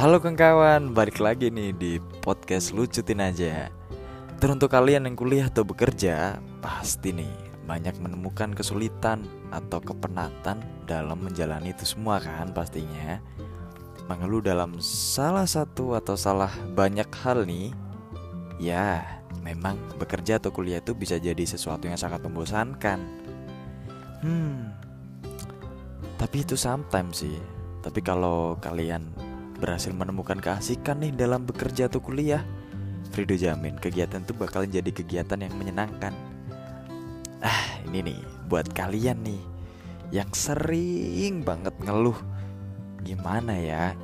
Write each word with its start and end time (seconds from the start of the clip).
Halo 0.00 0.16
kawan, 0.16 0.96
balik 0.96 1.20
lagi 1.20 1.52
nih 1.52 1.76
di 1.76 1.92
podcast 2.24 2.72
Lucutin 2.72 3.20
aja. 3.20 3.68
Teruntuk 4.40 4.72
kalian 4.72 5.04
yang 5.04 5.12
kuliah 5.12 5.52
atau 5.52 5.60
bekerja 5.60 6.40
Pasti 6.64 7.12
nih 7.12 7.28
banyak 7.68 8.00
menemukan 8.00 8.56
kesulitan 8.56 9.28
atau 9.52 9.76
kepenatan 9.76 10.64
dalam 10.88 11.20
menjalani 11.20 11.76
itu 11.76 11.84
semua 11.84 12.16
kan 12.16 12.48
pastinya. 12.48 13.20
Mengeluh 14.08 14.40
dalam 14.40 14.80
salah 14.80 15.44
satu 15.44 15.92
atau 15.92 16.16
salah 16.16 16.48
banyak 16.72 17.12
hal 17.20 17.44
nih 17.44 17.76
Ya, 18.56 19.20
memang 19.44 19.76
bekerja 20.00 20.40
atau 20.40 20.48
kuliah 20.48 20.80
itu 20.80 20.96
bisa 20.96 21.20
jadi 21.20 21.44
sesuatu 21.44 21.84
yang 21.84 22.00
sangat 22.00 22.24
membosankan. 22.24 23.04
Hmm, 24.24 24.72
tapi 26.16 26.40
itu 26.40 26.56
sometimes 26.56 27.20
sih. 27.20 27.36
Tapi 27.84 28.00
kalau 28.00 28.56
kalian 28.64 29.29
berhasil 29.60 29.92
menemukan 29.92 30.40
keasikan 30.40 31.04
nih 31.04 31.12
dalam 31.12 31.44
bekerja 31.44 31.86
atau 31.92 32.00
kuliah. 32.00 32.40
Frido 33.12 33.36
jamin 33.36 33.76
kegiatan 33.76 34.24
itu 34.24 34.32
bakal 34.32 34.64
jadi 34.64 34.88
kegiatan 34.88 35.38
yang 35.44 35.54
menyenangkan. 35.60 36.16
Ah 37.44 37.80
ini 37.88 38.04
nih 38.04 38.20
buat 38.52 38.68
kalian 38.76 39.24
nih 39.24 39.40
Yang 40.10 40.50
sering 40.50 41.46
banget 41.46 41.72
ngeluh. 41.80 42.18
Gimana 43.04 43.54
ya? 43.56 43.94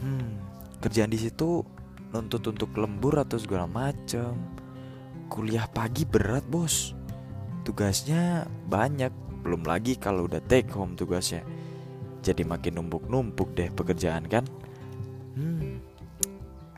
Hmm 0.00 0.38
kerjaan 0.84 1.08
di 1.08 1.16
situ 1.16 1.64
nuntut 2.12 2.44
untuk 2.44 2.76
lembur 2.76 3.16
atau 3.24 3.40
segala 3.40 3.64
macem. 3.64 4.36
Kuliah 5.32 5.66
pagi 5.66 6.04
berat 6.04 6.44
bos. 6.44 6.92
Tugasnya 7.64 8.44
banyak 8.68 9.24
Belum 9.44 9.60
lagi 9.60 10.00
kalau 10.00 10.24
udah 10.24 10.40
take 10.48 10.72
home 10.72 10.96
tugasnya 10.96 11.44
jadi 12.24 12.40
makin 12.48 12.80
numpuk-numpuk 12.80 13.52
deh 13.52 13.68
pekerjaan 13.68 14.24
kan? 14.24 14.48
Hmm, 15.36 15.84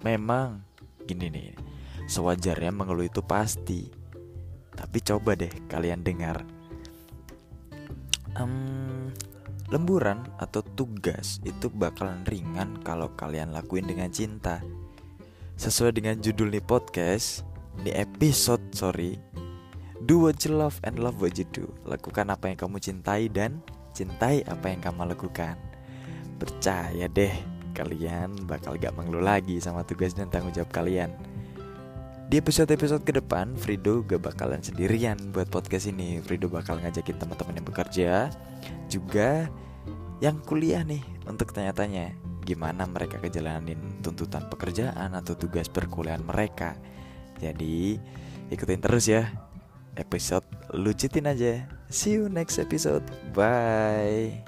memang. 0.02 0.66
Gini 1.06 1.30
nih 1.30 1.55
sewajarnya 2.06 2.70
mengeluh 2.75 3.06
itu 3.06 3.20
pasti. 3.20 3.91
Tapi 4.72 4.98
coba 5.02 5.34
deh 5.34 5.50
kalian 5.67 6.02
dengar. 6.02 6.42
Um, 8.36 9.08
lemburan 9.72 10.22
atau 10.36 10.61
tugas 10.62 11.41
itu 11.42 11.72
bakalan 11.72 12.22
ringan 12.28 12.78
kalau 12.84 13.11
kalian 13.19 13.50
lakuin 13.50 13.89
dengan 13.89 14.12
cinta. 14.12 14.62
Sesuai 15.56 15.97
dengan 15.97 16.20
judul 16.20 16.52
nih 16.52 16.64
podcast 16.64 17.42
di 17.80 17.91
episode 17.92 18.62
sorry. 18.77 19.19
Do 20.05 20.20
what 20.22 20.44
you 20.44 20.52
love 20.52 20.77
and 20.84 21.00
love 21.00 21.19
what 21.19 21.41
you 21.41 21.48
do. 21.50 21.67
Lakukan 21.89 22.28
apa 22.28 22.52
yang 22.52 22.61
kamu 22.61 22.77
cintai 22.78 23.33
dan 23.33 23.64
cintai 23.97 24.44
apa 24.44 24.69
yang 24.69 24.84
kamu 24.84 25.16
lakukan 25.16 25.56
percaya 26.36 27.08
deh 27.08 27.33
kalian 27.72 28.36
bakal 28.44 28.77
gak 28.77 28.92
mengeluh 28.92 29.25
lagi 29.25 29.56
sama 29.56 29.80
tugas 29.89 30.12
dan 30.12 30.28
tanggung 30.28 30.52
jawab 30.52 30.69
kalian 30.69 31.16
di 32.27 32.42
episode-episode 32.42 33.06
ke 33.06 33.14
depan, 33.14 33.55
Frido 33.55 34.02
gak 34.02 34.19
bakalan 34.19 34.58
sendirian 34.58 35.14
buat 35.30 35.47
podcast 35.47 35.86
ini. 35.86 36.19
Frido 36.19 36.50
bakal 36.50 36.83
ngajakin 36.83 37.22
teman-teman 37.22 37.55
yang 37.55 37.67
bekerja, 37.70 38.11
juga 38.91 39.47
yang 40.19 40.42
kuliah 40.42 40.83
nih 40.83 41.06
untuk 41.30 41.55
tanya-tanya 41.55 42.19
gimana 42.42 42.83
mereka 42.91 43.22
kejalanin 43.22 44.02
tuntutan 44.02 44.42
pekerjaan 44.50 45.14
atau 45.14 45.39
tugas 45.39 45.70
perkuliahan 45.70 46.27
mereka. 46.27 46.74
Jadi 47.39 47.94
ikutin 48.50 48.83
terus 48.83 49.06
ya 49.06 49.30
episode 49.97 50.44
lucutin 50.72 51.28
aja. 51.28 51.64
See 51.89 52.16
you 52.16 52.28
next 52.28 52.61
episode. 52.61 53.05
Bye. 53.33 54.47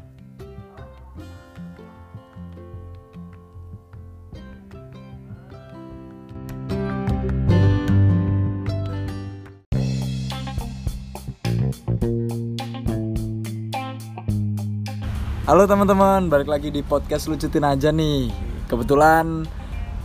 Halo 15.48 15.64
teman-teman, 15.64 16.28
balik 16.28 16.44
lagi 16.44 16.68
di 16.68 16.84
podcast 16.84 17.24
lucutin 17.24 17.64
aja 17.64 17.88
nih. 17.88 18.28
Kebetulan 18.68 19.48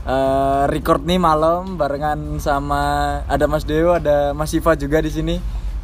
uh, 0.08 0.64
record 0.68 1.04
nih 1.08 1.20
malam 1.20 1.80
barengan 1.80 2.20
sama 2.40 2.82
ada 3.28 3.46
Mas 3.48 3.64
Dewo, 3.64 3.96
ada 3.96 4.32
Mas 4.36 4.52
Siva 4.52 4.76
juga 4.76 5.00
di 5.00 5.12
sini. 5.12 5.36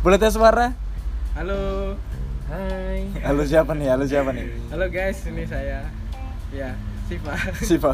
Boleh 0.03 0.19
tes 0.19 0.35
suara? 0.35 0.75
Halo. 1.35 1.95
Hai. 2.49 3.05
Halo 3.23 3.43
siapa 3.45 3.75
nih? 3.75 3.87
Halo 3.93 4.05
siapa 4.07 4.31
nih? 4.33 4.47
Halo 4.71 4.85
guys, 4.89 5.21
ini 5.27 5.43
saya. 5.45 5.85
Ya, 6.49 6.73
Siva. 7.05 7.33
Siva. 7.69 7.93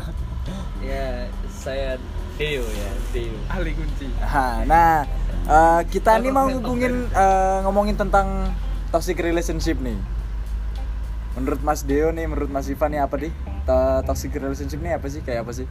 Ya, 0.80 1.28
saya 1.50 1.98
Deo 2.38 2.64
ya, 2.64 2.90
Deo. 3.12 3.38
Ahli 3.50 3.72
kunci. 3.74 4.08
Nah, 4.70 5.04
uh, 5.50 5.82
kita 5.90 6.22
nih 6.22 6.32
mau 6.32 6.48
ngomongin 6.48 7.10
uh, 7.12 7.66
ngomongin 7.68 7.96
tentang 7.98 8.54
toxic 8.94 9.18
relationship 9.20 9.82
nih. 9.82 9.98
Menurut 11.36 11.60
Mas 11.68 11.84
Deo 11.84 12.16
nih, 12.16 12.32
menurut 12.32 12.48
Mas 12.48 12.70
Siva 12.70 12.88
nih 12.88 13.04
apa 13.04 13.20
nih? 13.20 13.34
Toxic 14.08 14.32
relationship 14.40 14.80
nih 14.80 14.96
apa 14.96 15.08
sih? 15.12 15.20
Kayak 15.20 15.44
apa 15.44 15.52
sih? 15.52 15.68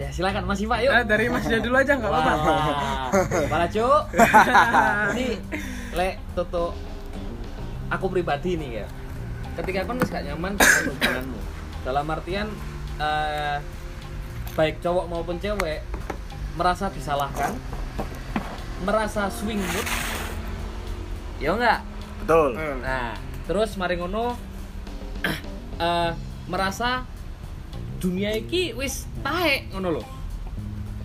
Ya 0.00 0.08
silakan 0.08 0.48
Mas 0.48 0.64
Iva 0.64 0.80
yuk. 0.80 0.96
eh, 0.96 1.04
dari 1.04 1.28
Mas 1.28 1.44
Dia 1.44 1.60
dulu 1.60 1.76
aja 1.76 1.92
nggak 1.92 2.08
apa-apa. 2.08 2.54
Malah 3.52 3.68
cuk. 3.68 4.02
Ini 5.12 5.26
le 5.92 6.16
Toto 6.32 6.72
aku 7.92 8.08
pribadi 8.08 8.56
nih 8.56 8.80
ya. 8.80 8.86
Ketika 9.60 9.84
kan 9.84 10.00
gak 10.00 10.24
nyaman 10.24 10.56
dengan 10.56 10.82
hubunganmu. 10.88 11.40
Dalam 11.84 12.06
artian 12.08 12.48
eh, 12.96 13.60
baik 14.56 14.80
cowok 14.80 15.04
maupun 15.12 15.36
cewek 15.36 15.84
merasa 16.56 16.88
disalahkan, 16.88 17.52
merasa 18.88 19.28
swing 19.28 19.60
mood. 19.60 19.86
Ya 21.44 21.52
enggak? 21.52 21.84
Betul. 22.24 22.56
Nah, 22.80 23.12
terus 23.44 23.76
mari 23.76 24.00
ngono 24.00 24.32
eh, 25.76 26.12
merasa 26.48 27.04
dunia 28.00 28.32
iki 28.32 28.72
wis 28.72 29.04
taek 29.20 29.68
ngono 29.70 30.00
lho. 30.00 30.02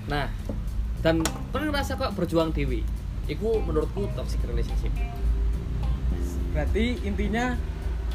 Nah, 0.07 0.31
dan 1.01 1.19
kan 1.51 1.61
ngerasa 1.65 1.93
kok 1.93 2.15
berjuang 2.15 2.49
dewi. 2.49 2.81
Iku 3.25 3.59
menurutku 3.59 4.07
toxic 4.13 4.39
relationship. 4.43 4.93
Berarti 6.53 7.01
intinya 7.03 7.59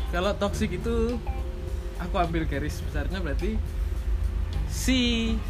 kalau 0.09 0.33
toxic 0.35 0.73
itu 0.73 1.19
aku 1.97 2.15
ambil 2.17 2.49
garis 2.49 2.81
besarnya 2.81 3.21
berarti 3.21 3.61
si 4.71 4.99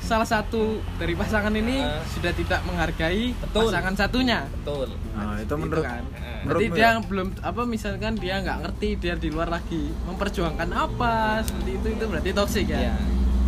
salah 0.01 0.25
satu 0.25 0.81
dari 0.97 1.13
pasangan 1.13 1.53
ini 1.53 1.77
Eh. 1.79 2.03
sudah 2.09 2.33
tidak 2.33 2.65
menghargai 2.65 3.37
Betul. 3.37 3.69
pasangan 3.69 3.95
satunya. 3.95 4.49
Betul. 4.51 4.89
Nah, 5.13 5.37
itu 5.37 5.45
Gitu 5.45 5.55
menurut 5.55 5.85
kan. 5.85 6.03
Berarti 6.09 6.41
menurutmu 6.43 6.75
dia 6.75 6.89
ya? 6.89 6.93
belum 7.05 7.29
apa 7.39 7.63
misalkan 7.69 8.13
dia 8.17 8.35
nggak 8.41 8.59
ngerti 8.65 8.89
dia 8.97 9.15
di 9.15 9.29
luar 9.29 9.53
lagi 9.53 9.93
memperjuangkan 10.03 10.69
apa 10.73 11.45
seperti 11.45 11.71
itu 11.75 11.87
itu 11.93 12.05
berarti 12.09 12.31
toxic 12.33 12.65
ya. 12.67 12.81
Ya. 12.91 12.97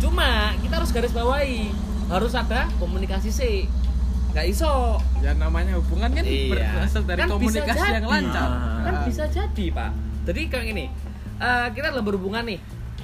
Cuma 0.03 0.29
kita 0.59 0.73
harus 0.75 0.91
garis 0.91 1.09
bawahi, 1.09 1.71
harus 2.07 2.35
ada 2.35 2.67
komunikasi 2.75 3.31
sih. 3.31 3.57
Gak 4.33 4.49
iso. 4.49 4.99
Ya 5.21 5.31
namanya 5.31 5.77
hubungan 5.77 6.09
kan 6.09 6.25
berasal 6.25 7.05
dari 7.05 7.21
Kan 7.21 7.29
bisa 7.31 7.37
komunikasi 7.63 7.85
yang 7.87 8.05
lancar. 8.05 8.49
Kan 8.83 8.93
Ah. 8.93 9.03
bisa 9.05 9.23
jadi, 9.25 9.65
Pak. 9.71 9.91
Jadi 10.23 10.41
kayak 10.47 10.65
gini. 10.67 10.85
eh, 11.35 11.67
kita 11.71 11.89
dalam 11.89 12.03
berhubungan 12.03 12.45
nih. 12.45 12.59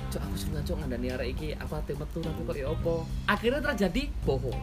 Cok 0.10 0.22
aku 0.22 0.36
sudah 0.38 0.62
cok 0.62 0.76
ngandani 0.80 1.08
arek 1.12 1.28
iki 1.34 1.48
apa 1.54 1.76
ate 1.78 1.92
metu 1.94 2.18
tapi 2.18 2.40
kok 2.42 2.56
ya 2.56 2.68
apa? 2.68 2.94
Akhirnya 3.28 3.62
terjadi 3.64 4.04
bohong. 4.24 4.62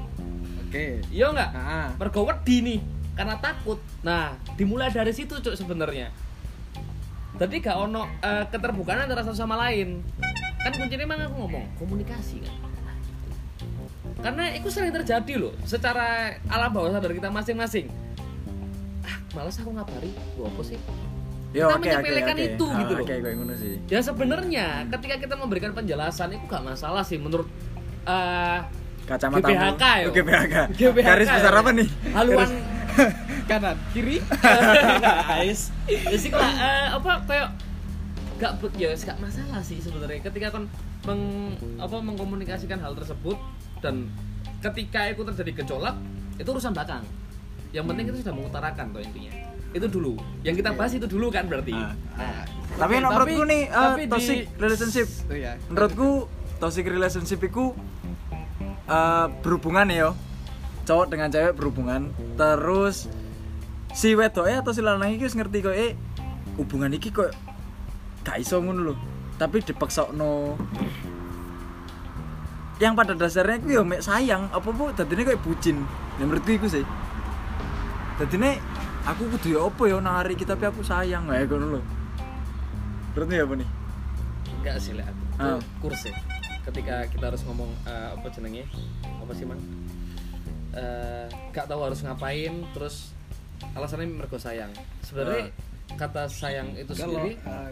Oke. 0.60 1.02
Iya 1.06 1.26
enggak? 1.28 1.50
Nah, 1.52 1.88
Mergo 1.94 2.20
wedi 2.24 2.56
nih 2.62 2.78
karena 3.12 3.36
takut. 3.36 3.78
Nah, 4.00 4.32
dimulai 4.54 4.88
dari 4.88 5.12
situ 5.12 5.36
cok 5.36 5.54
sebenarnya. 5.54 6.08
Jadi 7.36 7.54
gak 7.58 7.76
ono 7.76 8.08
eh, 8.18 8.44
keterbukaan 8.48 9.04
antara 9.04 9.22
satu 9.22 9.36
sama 9.36 9.60
lain. 9.60 10.00
Kan 10.66 10.74
kuncinya 10.74 11.04
emang 11.06 11.20
aku 11.30 11.34
ngomong 11.46 11.64
komunikasi 11.78 12.42
kan. 12.42 12.54
Karena 14.18 14.50
itu 14.50 14.66
sering 14.66 14.90
terjadi 14.90 15.38
loh 15.38 15.54
secara 15.62 16.34
alam 16.50 16.74
bawah 16.74 16.90
sadar 16.90 17.14
kita 17.14 17.30
masing-masing. 17.30 17.86
Ah, 19.06 19.14
malas 19.38 19.54
aku 19.62 19.70
ngabari, 19.70 20.10
gua 20.34 20.50
apa 20.50 20.62
sih? 20.66 20.78
Yo, 21.54 21.70
Kita 21.70 21.78
oke, 21.78 21.78
oke, 21.78 21.86
menyepelekan 21.86 22.34
oke. 22.36 22.46
itu 22.50 22.66
Ah, 22.66 22.78
gitu 22.82 22.92
loh. 22.98 23.04
Oke, 23.06 23.14
gue 23.22 23.56
sih. 23.62 23.74
Ya 23.86 24.00
sebenarnya 24.02 24.66
ketika 24.90 25.14
kita 25.22 25.34
memberikan 25.38 25.70
penjelasan 25.70 26.34
itu 26.34 26.42
gak 26.50 26.66
masalah 26.66 27.06
sih 27.06 27.22
menurut 27.22 27.46
eh 28.02 28.58
Kacamata 29.06 29.46
GBHK 29.46 29.84
yo. 30.02 30.08
GBHK. 30.10 30.56
GBHK 30.74 31.06
Garis 31.06 31.28
besar 31.30 31.54
yo. 31.54 31.60
apa 31.62 31.70
nih? 31.70 31.88
Haluan 32.10 32.50
kanan, 33.46 33.76
kiri. 33.94 34.18
guys. 35.06 35.70
Ya 35.86 36.16
sih 36.18 36.26
kalau 36.34 36.50
eh, 36.50 36.86
apa 36.90 37.22
kayak 37.22 37.48
gak 38.36 38.52
ya 38.76 38.92
gak 38.92 39.16
masalah 39.16 39.60
sih 39.60 39.80
sebenarnya 39.80 40.20
ketika 40.20 40.52
kan 40.52 40.68
meng, 41.04 41.20
apa 41.76 41.96
mengkomunikasikan 41.98 42.76
hal 42.76 42.92
tersebut 42.92 43.36
dan 43.80 44.08
ketika 44.60 45.08
itu 45.08 45.22
terjadi 45.24 45.62
gejolak 45.62 45.96
itu 46.36 46.44
urusan 46.46 46.72
belakang. 46.72 47.04
Yang 47.72 47.84
penting 47.86 48.04
itu 48.08 48.16
sudah 48.20 48.34
mengutarakan 48.34 48.86
tuh 48.90 49.00
intinya. 49.00 49.32
itu 49.74 49.92
dulu 49.92 50.16
yang 50.40 50.56
kita 50.56 50.72
bahas 50.72 50.96
itu 50.96 51.04
dulu 51.04 51.28
kan 51.28 51.44
berarti 51.52 51.76
Ah. 51.76 51.92
nah 52.16 52.48
Tapi 52.80 52.96
menurutku 52.96 53.44
nih 53.44 53.62
eh, 53.68 53.76
tapi 53.76 54.02
di- 54.02 54.08
toxic 54.08 54.38
relationship. 54.56 55.08
Oh, 55.28 55.36
iya. 55.36 55.52
Menurutku 55.68 56.08
toxic 56.56 56.84
relationship 56.88 57.40
itu 57.44 57.76
eh, 58.88 59.26
berhubungan 59.44 59.86
ya. 59.92 60.16
Cowok 60.88 61.06
dengan 61.12 61.28
cewek 61.28 61.52
berhubungan. 61.60 62.08
Terus 62.40 63.04
si 63.92 64.16
wedoke 64.16 64.48
atau 64.48 64.72
si 64.72 64.80
lanang 64.80 65.12
iki 65.12 65.28
wis 65.28 65.36
ngerti 65.36 65.60
kok 65.60 65.72
eh 65.72 65.92
hubungan 66.56 66.92
iki 66.92 67.12
kok 67.12 67.32
gak 68.26 68.42
iso 68.42 68.58
ngono 68.58 68.90
lho. 68.90 68.94
Tapi 69.38 69.62
dipaksokno. 69.62 70.58
Yang 72.76 72.92
pada 72.92 73.12
dasarnya 73.14 73.56
itu 73.56 73.68
ya 73.78 73.82
mek 73.86 74.02
sayang, 74.02 74.50
apa 74.50 74.68
bu 74.68 74.90
dadine 74.92 75.22
kayak 75.24 75.40
bucin. 75.40 75.80
Ya 76.18 76.24
menurutku 76.26 76.52
iku 76.52 76.66
sih. 76.66 76.84
Dadine 78.18 78.58
aku 79.06 79.30
kudu 79.32 79.54
ya 79.54 79.60
apa 79.64 79.82
ya 79.86 79.96
nang 80.02 80.18
hari 80.18 80.34
kita 80.34 80.58
tapi 80.58 80.66
aku 80.66 80.82
sayang 80.82 81.30
kayak 81.30 81.46
ngono 81.48 81.78
lho. 81.78 81.80
Menurutmu 83.14 83.32
ya 83.32 83.44
apa 83.46 83.54
nih? 83.56 83.70
enggak 84.56 84.82
sih 84.82 84.98
lihat 84.98 85.14
Ah. 85.38 85.62
kurs 85.78 86.10
ya 86.10 86.16
ketika 86.66 87.06
kita 87.06 87.30
harus 87.30 87.46
ngomong 87.46 87.70
eh, 87.86 88.08
apa 88.18 88.26
jenenge 88.34 88.66
apa 89.04 89.30
sih 89.30 89.46
man 89.46 89.62
Eh, 90.76 91.24
gak 91.54 91.72
tahu 91.72 91.86
harus 91.88 92.04
ngapain 92.04 92.52
terus 92.74 93.14
alasannya 93.72 94.10
mergo 94.12 94.36
sayang 94.36 94.68
sebenarnya 95.00 95.48
kata 95.96 96.28
sayang 96.28 96.76
itu 96.76 96.92
kalau 96.92 97.18
sendiri 97.18 97.34
eh, 97.40 97.70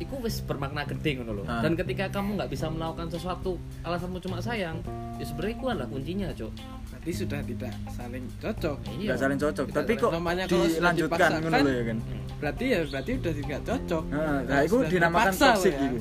itu 0.00 0.14
wis 0.24 0.40
bermakna 0.40 0.88
gede 0.88 1.20
ngono 1.20 1.42
loh. 1.42 1.44
Ah. 1.44 1.60
Dan 1.60 1.76
ketika 1.76 2.08
kamu 2.08 2.40
nggak 2.40 2.48
bisa 2.48 2.72
melakukan 2.72 3.12
sesuatu 3.12 3.60
alasanmu 3.84 4.16
cuma 4.18 4.40
sayang, 4.40 4.80
ya 5.20 5.24
sebenarnya 5.28 5.54
itu 5.60 5.66
adalah 5.68 5.88
kuncinya, 5.92 6.28
Cok. 6.32 6.52
berarti 6.90 7.10
sudah 7.12 7.40
tidak 7.44 7.72
saling 7.92 8.24
cocok 8.40 8.76
Iya. 8.96 9.10
Saling 9.16 9.38
cocok, 9.40 9.64
Tidak 9.68 9.76
tapi 9.76 9.92
kok 9.96 10.10
namanya 10.12 10.44
dilanjutkan 10.48 11.30
ngono 11.40 11.56
lho 11.60 11.70
ya 11.70 11.84
kan. 11.84 11.98
Hmm. 12.00 12.22
berarti 12.40 12.64
ya 12.64 12.78
berarti 12.88 13.10
udah 13.20 13.32
tidak 13.36 13.60
cocok 13.68 14.04
Heeh, 14.08 14.36
nah 14.40 14.40
Kalau 14.48 14.64
itu 14.64 14.76
dinamakan 14.88 15.32
loh 15.36 15.64
ya. 15.64 15.78
iku. 15.84 15.98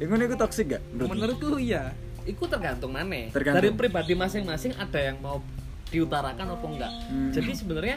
Iku 0.00 0.12
niku 0.16 0.34
toxic 0.34 0.66
gak? 0.70 0.82
menurutmu? 0.90 1.12
menurutku 1.14 1.58
iya 1.60 1.82
Itu 2.26 2.44
tergantung 2.46 2.92
mana. 2.94 3.20
Tergantung. 3.32 3.58
Dari 3.62 3.68
pribadi 3.74 4.12
masing-masing 4.14 4.72
ada 4.76 4.98
yang 5.00 5.16
mau 5.18 5.38
diutarakan 5.90 6.46
apa 6.54 6.66
enggak. 6.66 6.92
Hmm. 7.10 7.30
Jadi 7.34 7.50
sebenarnya 7.54 7.96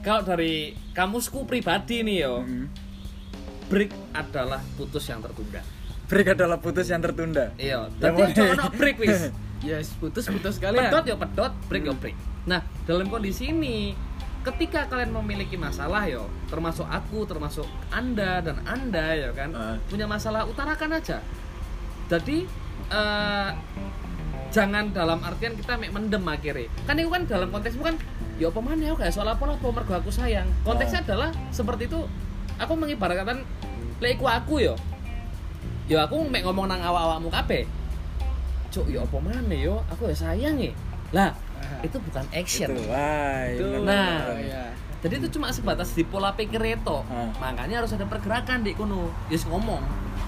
kalau 0.00 0.22
dari 0.22 0.54
kamusku 0.92 1.44
pribadi 1.44 2.00
nih 2.00 2.16
yo, 2.22 2.42
Mm. 2.42 2.66
break 3.68 3.90
adalah 4.12 4.60
putus 4.74 5.04
yang 5.04 5.20
tertunda. 5.20 5.60
Break 6.08 6.28
adalah 6.32 6.56
putus 6.56 6.88
yang 6.88 7.00
tertunda. 7.00 7.52
Iya, 7.54 7.84
Ya, 7.84 8.00
tapi 8.00 8.32
cuma 8.32 8.72
break 8.72 8.96
wis. 8.98 9.28
yes 9.60 9.90
putus 9.98 10.24
putus 10.24 10.56
kalian 10.56 10.88
pedot 10.88 11.04
ya 11.04 11.16
pedot, 11.16 11.52
break 11.66 11.84
Hmm. 11.84 11.90
ya 11.90 12.00
break. 12.00 12.16
Nah, 12.46 12.60
dalam 12.84 13.06
kondisi 13.06 13.50
ini 13.50 13.92
ketika 14.40 14.88
kalian 14.88 15.12
memiliki 15.12 15.58
masalah 15.58 16.08
yo, 16.08 16.24
termasuk 16.48 16.86
aku, 16.86 17.28
termasuk 17.28 17.66
Anda 17.90 18.40
dan 18.40 18.64
Anda 18.64 19.06
ya 19.12 19.30
kan, 19.32 19.50
Ah. 19.52 19.76
punya 19.84 20.06
masalah 20.06 20.46
utarakan 20.46 20.96
aja. 20.96 21.20
Jadi 22.08 22.48
eh, 22.88 23.50
jangan 24.48 24.90
dalam 24.92 25.20
artian 25.20 25.52
kita 25.54 25.76
mek 25.76 25.92
mendem 25.92 26.22
akhirnya. 26.24 26.68
Kan 26.88 26.96
itu 26.96 27.10
kan 27.12 27.22
dalam 27.28 27.48
konteksmu 27.52 27.82
kan 27.84 27.96
ya 28.38 28.48
apa 28.48 28.60
mana 28.62 28.82
ya 28.82 28.94
kayak 28.94 29.12
soal 29.12 29.28
apa 29.28 29.44
apa 29.44 29.66
mergo 29.68 29.92
aku 29.94 30.10
sayang. 30.10 30.48
Konteksnya 30.64 31.04
adalah 31.04 31.30
seperti 31.52 31.86
itu 31.90 32.00
aku 32.56 32.72
mengibaratkan 32.74 33.44
lek 34.00 34.16
iku 34.16 34.26
aku 34.28 34.54
yo. 34.62 34.74
Ya 35.88 36.04
aku 36.04 36.20
mek 36.28 36.44
ngomong 36.44 36.68
nang 36.68 36.80
awak-awakmu 36.80 37.32
kabeh. 37.32 37.64
Cuk, 38.68 38.84
ya 38.92 39.00
apa 39.00 39.16
mana 39.16 39.56
yo, 39.56 39.80
aku 39.88 40.12
ya 40.12 40.16
sayang 40.16 40.60
ya. 40.60 40.72
Lah, 41.16 41.32
Ah. 41.58 41.80
itu 41.80 41.96
bukan 41.98 42.24
action. 42.30 42.68
Itu, 42.70 42.84
wah, 42.86 43.42
Itu. 43.48 43.66
Nah. 43.82 44.30
oh, 44.30 44.38
iya. 44.38 44.64
Jadi 44.98 45.14
itu 45.22 45.28
cuma 45.38 45.48
sebatas 45.54 45.94
di 45.94 46.02
pola 46.02 46.34
pikir 46.34 46.58
itu. 46.60 46.96
Ah. 47.08 47.30
Makanya 47.38 47.82
harus 47.82 47.94
ada 47.94 48.04
pergerakan 48.04 48.66
di 48.66 48.74
kono. 48.74 49.08
Yes 49.30 49.46
ngomong. 49.46 49.82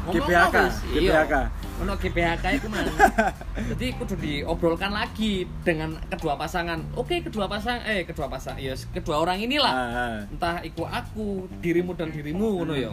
Ngomong 0.07 0.27
lah. 0.31 0.71
GPHK. 0.89 1.35
Ono 1.81 1.97
GPHK 1.97 2.44
itu 2.61 2.69
man. 2.69 2.85
Jadi 3.73 3.87
kudu 3.97 4.15
diobrolkan 4.21 4.93
lagi 4.93 5.49
dengan 5.65 5.97
kedua 6.12 6.37
pasangan. 6.37 6.85
Oke, 6.93 7.25
kedua 7.25 7.49
pasang 7.49 7.81
eh 7.88 8.05
kedua 8.05 8.29
pasang 8.29 8.61
yes, 8.61 8.85
kedua 8.93 9.25
orang 9.25 9.41
inilah. 9.41 9.73
Ah, 9.73 9.88
ah. 9.88 10.17
Entah 10.29 10.61
iku 10.61 10.85
aku, 10.85 11.49
dirimu 11.65 11.97
dan 11.97 12.12
dirimu 12.12 12.61
ngono 12.61 12.77
ya. 12.77 12.93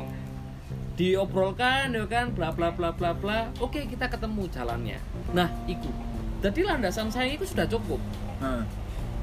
Diobrolkan 0.95 1.91
ya 1.93 2.07
kan 2.07 2.31
bla 2.31 2.55
bla 2.55 2.71
bla 2.71 2.95
bla 2.95 3.11
bla. 3.11 3.51
Oke, 3.59 3.83
kita 3.91 4.07
ketemu 4.07 4.47
jalannya. 4.47 4.99
Nah, 5.35 5.51
iku. 5.67 5.91
Jadi 6.39 6.63
landasan 6.63 7.11
saya 7.11 7.27
itu 7.35 7.43
sudah 7.43 7.67
cukup. 7.67 7.99
Ah. 8.39 8.63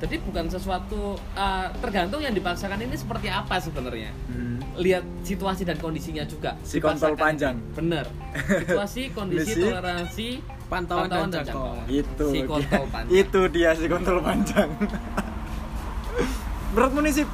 Jadi 0.05 0.21
bukan 0.21 0.45
sesuatu 0.47 1.01
uh, 1.33 1.69
tergantung 1.81 2.21
yang 2.21 2.31
dipaksakan 2.31 2.77
ini 2.79 2.93
seperti 2.93 3.33
apa 3.33 3.57
sebenarnya. 3.57 4.13
Hmm. 4.29 4.61
Lihat 4.77 5.01
situasi 5.25 5.65
dan 5.65 5.81
kondisinya 5.81 6.29
juga. 6.29 6.61
Si 6.61 6.77
Dipaksakan. 6.77 7.17
panjang. 7.17 7.57
Bener. 7.73 8.05
Situasi, 8.37 9.09
kondisi, 9.17 9.65
toleransi, 9.65 10.29
pantauan, 10.69 11.09
dan 11.09 11.41
jangkauan. 11.41 11.89
Itu. 11.89 12.27
Si 12.29 12.39
kontol 12.45 12.85
panjang. 12.87 13.17
Itu 13.17 13.41
dia 13.49 13.73
si 13.73 13.89
kontol 13.89 14.21
panjang. 14.21 14.69
Menurutmu 16.73 17.01
nih 17.01 17.13
sih? 17.15 17.27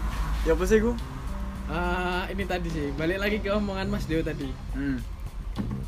Ya 0.44 0.54
apa 0.54 0.64
sih 0.64 0.78
gua? 0.78 0.94
Ah, 1.66 2.26
ini 2.26 2.44
tadi 2.44 2.66
sih 2.66 2.90
balik 2.92 3.18
lagi 3.18 3.38
ke 3.38 3.48
omongan 3.48 3.86
Mas 3.88 4.02
Deo 4.04 4.20
tadi 4.20 4.50
Hmm. 4.74 4.98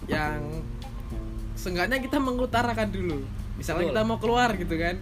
yang 0.07 0.63
seenggaknya 1.53 1.99
kita 1.99 2.19
mengutarakan 2.19 2.87
dulu 2.89 3.19
misalnya 3.55 3.87
Betul. 3.87 3.93
kita 3.93 4.03
mau 4.05 4.19
keluar 4.19 4.55
gitu 4.55 4.75
kan 4.75 4.95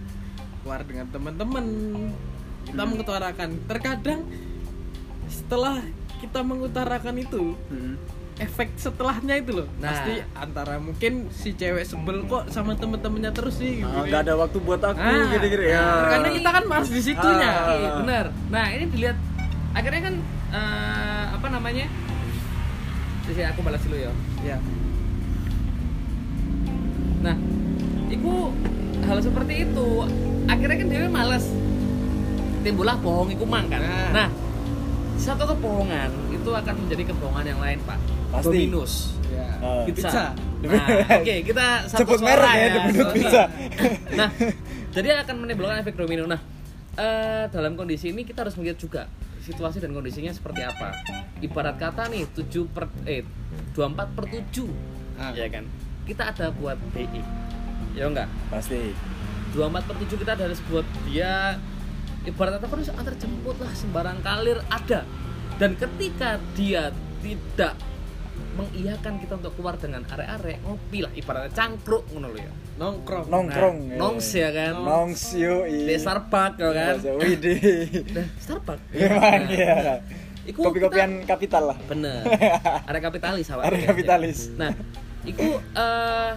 keluar 0.61 0.81
dengan 0.83 1.07
teman-teman 1.09 1.65
kita 2.63 2.77
Hmm. 2.77 2.89
mengutarakan 2.89 3.49
terkadang 3.65 4.21
setelah 5.27 5.81
kita 6.19 6.41
mengutarakan 6.41 7.17
itu 7.17 7.57
Hmm. 7.67 7.97
efek 8.37 8.73
setelahnya 8.75 9.37
itu 9.37 9.53
loh 9.55 9.69
Nah. 9.77 9.89
pasti 9.91 10.13
antara 10.35 10.77
mungkin 10.77 11.29
si 11.31 11.53
cewek 11.53 11.83
sebel 11.83 12.25
kok 12.25 12.49
sama 12.49 12.73
temen-temennya 12.75 13.31
terus 13.31 13.57
sih 13.57 13.81
gitu 13.81 13.89
Ah, 13.91 14.01
kan. 14.01 14.07
nggak 14.07 14.23
ada 14.23 14.35
waktu 14.35 14.59
buat 14.59 14.81
aku 14.81 14.97
Ah, 14.99 15.29
gitu-gitu 15.31 15.65
ya. 15.67 15.85
terkadang 16.03 16.35
kita 16.35 16.51
kan 16.51 16.65
males 16.67 16.91
di 16.91 17.01
situnya 17.03 17.51
Ah. 17.51 17.69
Oke, 17.71 17.89
bener. 18.01 18.25
Nah 18.49 18.65
ini 18.71 18.85
dilihat 18.87 19.17
akhirnya 19.71 20.03
kan 20.03 20.15
eh, 20.51 21.25
apa 21.31 21.47
namanya? 21.49 21.87
Sisi 23.23 23.41
aku 23.41 23.61
balas 23.61 23.81
dulu 23.81 23.95
ya. 23.95 24.11
ya 24.43 24.59
Nah, 27.21 27.37
itu 28.09 28.33
hal 29.03 29.19
seperti 29.21 29.55
itu 29.63 29.89
akhirnya 30.47 30.77
kan 30.77 30.87
dia 30.89 31.01
males 31.07 31.45
timbullah 32.61 32.97
bohong 32.97 33.33
iku 33.33 33.45
mang 33.45 33.67
kan. 33.67 33.81
Nah. 33.81 34.11
Nah, 34.13 34.29
satu 35.17 35.45
kebohongan 35.47 36.09
itu 36.33 36.51
akan 36.51 36.75
menjadi 36.81 37.03
kebohongan 37.09 37.45
yang 37.47 37.61
lain 37.61 37.79
pak. 37.85 37.99
Pasti. 38.31 38.47
Dominus. 38.47 38.95
ya 39.31 39.47
Ah. 39.63 39.85
pizza, 39.87 40.35
Nah, 40.61 40.87
oke 41.23 41.35
kita 41.47 41.67
satu 41.87 42.03
Sebut 42.03 42.19
suara 42.19 42.35
merek 42.35 42.55
ya, 42.57 42.67
Dominus 42.75 42.99
Sorry. 42.99 43.17
Pizza. 43.17 43.43
nah, 44.13 44.29
jadi 44.91 45.09
akan 45.23 45.35
menimbulkan 45.39 45.77
efek 45.81 45.95
domino. 45.95 46.27
Nah, 46.27 46.41
eh, 46.95 47.45
dalam 47.49 47.79
kondisi 47.79 48.11
ini 48.11 48.27
kita 48.27 48.43
harus 48.43 48.59
melihat 48.59 48.77
juga 48.77 49.03
situasi 49.41 49.79
dan 49.79 49.95
kondisinya 49.95 50.35
seperti 50.35 50.61
apa. 50.61 50.99
Ibarat 51.39 51.79
kata 51.79 52.11
nih 52.11 52.27
7 52.29 52.67
per 52.67 52.91
eh 53.05 53.23
24 53.73 54.09
per 54.13 54.25
7 54.27 54.67
Ah. 55.17 55.31
ya 55.33 55.47
kan. 55.47 55.65
Kita 56.03 56.33
ada 56.33 56.51
buat 56.51 56.77
DI. 56.91 57.23
Ya 57.95 58.05
enggak? 58.07 58.27
Pasti. 58.49 58.91
24 59.53 59.83
per 59.83 59.95
7 59.99 60.15
kita 60.17 60.33
ada 60.33 60.47
buat 60.67 60.87
dia 61.05 61.59
ibarat 62.23 62.53
kata 62.57 62.67
harus 62.69 62.91
antar 62.91 63.15
jemput 63.15 63.57
lah 63.57 63.73
sembarang 63.73 64.19
kalir 64.21 64.61
ada 64.69 65.03
dan 65.57 65.75
ketika 65.75 66.37
dia 66.53 66.89
tidak 67.19 67.75
mengiyakan 68.51 69.17
kita 69.17 69.37
untuk 69.37 69.53
keluar 69.55 69.77
dengan 69.77 70.03
arek-arek 70.05 70.59
ngopi 70.61 70.99
lah 71.01 71.13
ibaratnya 71.13 71.51
cangkruk 71.51 72.05
ngono 72.09 72.29
ya 72.33 72.51
nongkrong 72.77 73.29
Nongkrong. 73.29 73.77
Nah, 73.87 73.97
nongs 73.99 74.29
ya 74.33 74.49
kan 74.49 74.75
Nongs 74.75 75.23
yo. 75.35 75.65
di 75.65 75.95
Starbucks 75.95 76.57
ya 76.57 76.71
kan 76.73 76.95
Widih. 77.21 77.61
nah, 78.17 78.27
Starbucks 78.39 78.83
Memang 78.91 79.43
Nah, 79.45 79.53
ya. 79.53 79.95
Iku 80.41 80.61
Kopi-kopian 80.63 81.25
kapital 81.25 81.69
lah. 81.69 81.77
kita- 81.77 81.89
bener 81.91 82.25
arek 82.89 83.03
kapitalis 83.03 83.47
awak 83.51 83.69
Arek 83.69 83.85
kapitalis. 83.87 84.49
nah 84.57 84.73
iku 85.23 85.61
eh 85.71 86.33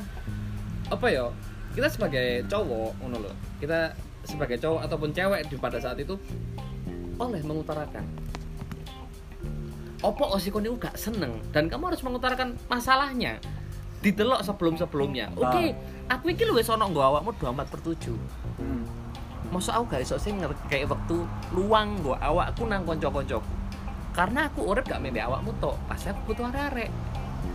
apa 0.85 1.05
ya 1.07 1.31
kita 1.73 1.87
sebagai 1.89 2.45
cowok 2.47 2.91
ngono 3.01 3.17
loh 3.29 3.35
kita 3.57 3.97
sebagai 4.23 4.57
cowok 4.61 4.81
ataupun 4.87 5.09
cewek 5.11 5.41
di 5.51 5.55
pada 5.59 5.77
saat 5.81 5.97
itu 5.99 6.15
oleh 7.19 7.41
mengutarakan 7.43 8.05
opo 10.03 10.35
osiko 10.35 10.59
niku 10.61 10.77
gak 10.79 10.95
seneng 10.95 11.39
dan 11.51 11.67
kamu 11.67 11.93
harus 11.93 12.01
mengutarakan 12.05 12.55
masalahnya 12.67 13.39
didelok 14.03 14.43
sebelum 14.43 14.75
sebelumnya 14.75 15.31
oke 15.35 15.75
aku 16.11 16.25
iki 16.31 16.43
lu 16.43 16.55
wis 16.55 16.67
ono 16.67 16.87
nggo 16.91 17.01
awakmu 17.01 17.31
24 17.39 17.71
per 17.71 17.79
7 17.81 18.53
Hmm. 18.63 18.85
Masa 19.49 19.77
aku 19.77 19.93
gak 19.93 20.01
iso 20.01 20.17
sing 20.17 20.41
ngerti 20.41 20.63
kayak 20.69 20.93
waktu 20.93 21.17
luang 21.53 21.99
gua 22.01 22.17
awakku 22.21 22.65
nang 22.65 22.87
konco-koncoku. 22.87 23.45
Karena 24.13 24.49
aku 24.49 24.65
urip 24.69 24.85
gak 24.85 25.01
membe 25.01 25.21
awakmu 25.21 25.53
tok, 25.57 25.77
pasti 25.89 26.13
aku 26.13 26.33
butuh 26.33 26.49
arek-arek. 26.53 26.89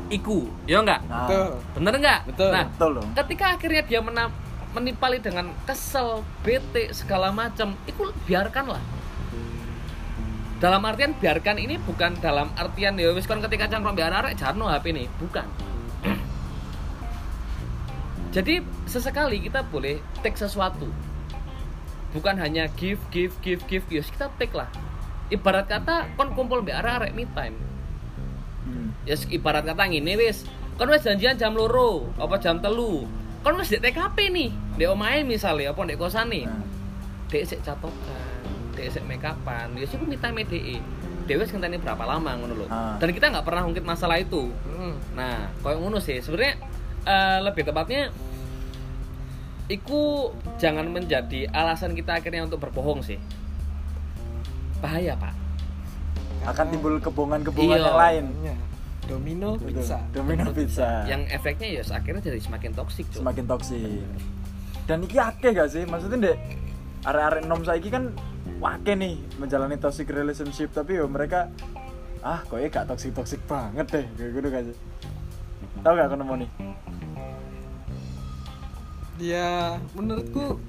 Iku, 0.08 0.48
ya 0.64 0.80
enggak? 0.80 1.04
Ah, 1.06 1.28
betul 1.28 1.48
Bener 1.76 1.94
enggak? 2.00 2.20
Betul. 2.24 2.48
Nah, 2.48 2.64
Betul 2.64 2.90
dong. 2.96 3.08
ketika 3.12 3.44
akhirnya 3.52 3.82
dia 3.84 4.00
mena- 4.00 4.32
menipali 4.72 5.20
dengan 5.20 5.52
kesel, 5.64 6.24
bete, 6.40 6.92
segala 6.92 7.28
macam, 7.28 7.76
itu 7.84 8.02
biarkanlah. 8.24 8.80
dalam 10.58 10.82
artian 10.82 11.14
biarkan 11.14 11.54
ini 11.54 11.78
bukan 11.78 12.18
dalam 12.18 12.50
artian 12.58 12.98
ya 12.98 13.14
wis 13.14 13.30
kon 13.30 13.38
ketika 13.38 13.70
cangkrong 13.70 13.94
biar 13.94 14.10
arek 14.10 14.34
jarno 14.34 14.66
HP 14.66 14.90
ini 14.90 15.06
bukan 15.22 15.46
jadi 18.34 18.66
sesekali 18.82 19.38
kita 19.38 19.62
boleh 19.62 20.02
take 20.18 20.34
sesuatu 20.34 20.90
bukan 22.10 22.42
hanya 22.42 22.66
give 22.74 22.98
give 23.14 23.38
give 23.38 23.62
give 23.70 23.86
ya 23.86 24.02
kita 24.02 24.34
take 24.34 24.50
lah 24.50 24.66
ibarat 25.30 25.70
kata 25.70 26.10
kon 26.18 26.34
kumpul 26.34 26.58
biar 26.58 26.82
arek 26.82 27.14
me 27.14 27.30
time. 27.38 27.54
Ya 29.08 29.16
ibarat 29.32 29.64
kata 29.64 29.88
ngene 29.88 30.20
wis 30.20 30.44
kon 30.76 30.92
wis 30.92 31.00
janjian 31.00 31.40
jam 31.40 31.56
loro 31.56 32.12
apa 32.20 32.36
jam 32.36 32.60
telu 32.60 33.08
kon 33.40 33.56
wis 33.56 33.72
di 33.72 33.80
TKP 33.80 34.28
nih 34.28 34.50
di 34.76 34.84
omahe 34.84 35.24
misalnya 35.24 35.72
apa 35.72 35.80
di 35.88 35.96
kosane 35.96 36.44
Nah, 36.44 36.60
dek 37.32 37.44
sik 37.48 37.60
catokan 37.64 38.44
dek 38.76 38.92
sik 38.92 39.04
make 39.08 39.24
upan 39.24 39.72
ya 39.74 39.84
sih 39.88 39.96
minta 39.96 40.28
DE 40.28 40.76
Dewe 41.28 41.44
wis 41.44 41.52
ngenteni 41.52 41.76
berapa 41.76 42.08
lama 42.08 42.40
ngono 42.40 42.54
lho. 42.56 42.66
Ah. 42.72 42.96
Dan 42.96 43.12
kita 43.12 43.28
nggak 43.28 43.44
pernah 43.44 43.68
ngungkit 43.68 43.84
masalah 43.84 44.16
itu. 44.16 44.48
Hmm. 44.64 44.96
Nah, 45.12 45.52
koyo 45.60 45.76
ngono 45.76 46.00
sih. 46.00 46.24
Sebenarnya 46.24 46.56
eh, 47.04 47.38
lebih 47.44 47.68
tepatnya 47.68 48.08
iku 49.68 50.32
jangan 50.56 50.88
menjadi 50.88 51.52
alasan 51.52 51.92
kita 51.92 52.16
akhirnya 52.16 52.48
untuk 52.48 52.64
berbohong 52.64 53.04
sih. 53.04 53.20
Bahaya, 54.80 55.20
Pak. 55.20 55.34
akan 56.48 56.66
timbul 56.72 56.96
kebohongan-kebohongan 56.96 57.76
Iya. 57.76 57.84
yang 57.92 57.98
lain 58.00 58.24
Ya. 58.40 58.54
Domino 59.08 59.56
Betul. 59.56 59.80
pizza. 59.80 59.98
domino 60.12 60.52
pizza. 60.52 61.08
Yang 61.08 61.22
efeknya 61.32 61.68
ya 61.80 61.82
akhirnya 61.96 62.20
jadi 62.20 62.40
semakin 62.44 62.70
toksik, 62.76 63.06
semakin 63.08 63.44
toksik 63.48 64.04
dan 64.88 65.04
iki 65.04 65.16
akeh 65.16 65.52
gak 65.52 65.68
sih? 65.68 65.84
Maksudnya 65.84 66.32
dek 66.32 66.36
arek-arek 67.04 67.44
nom 67.44 67.60
saiki 67.64 67.88
kan 67.88 68.12
wake 68.60 68.92
nih 68.96 69.20
menjalani 69.40 69.76
toxic 69.80 70.08
relationship. 70.08 70.72
Tapi 70.76 71.00
yo 71.00 71.08
mereka 71.08 71.52
ah 72.24 72.44
kok 72.44 72.60
gak 72.60 72.88
toxic 72.88 73.12
toxic 73.16 73.40
banget 73.44 73.88
deh? 73.88 74.04
Kayak 74.16 74.30
gitu 74.36 74.48
gak 74.48 74.64
sih? 74.68 74.76
Tau 75.84 75.92
gak 75.96 76.08
aku 76.08 76.16
nemu 76.16 76.34
nih? 76.44 76.50
Ya, 79.18 79.82
menurutku 79.98 80.62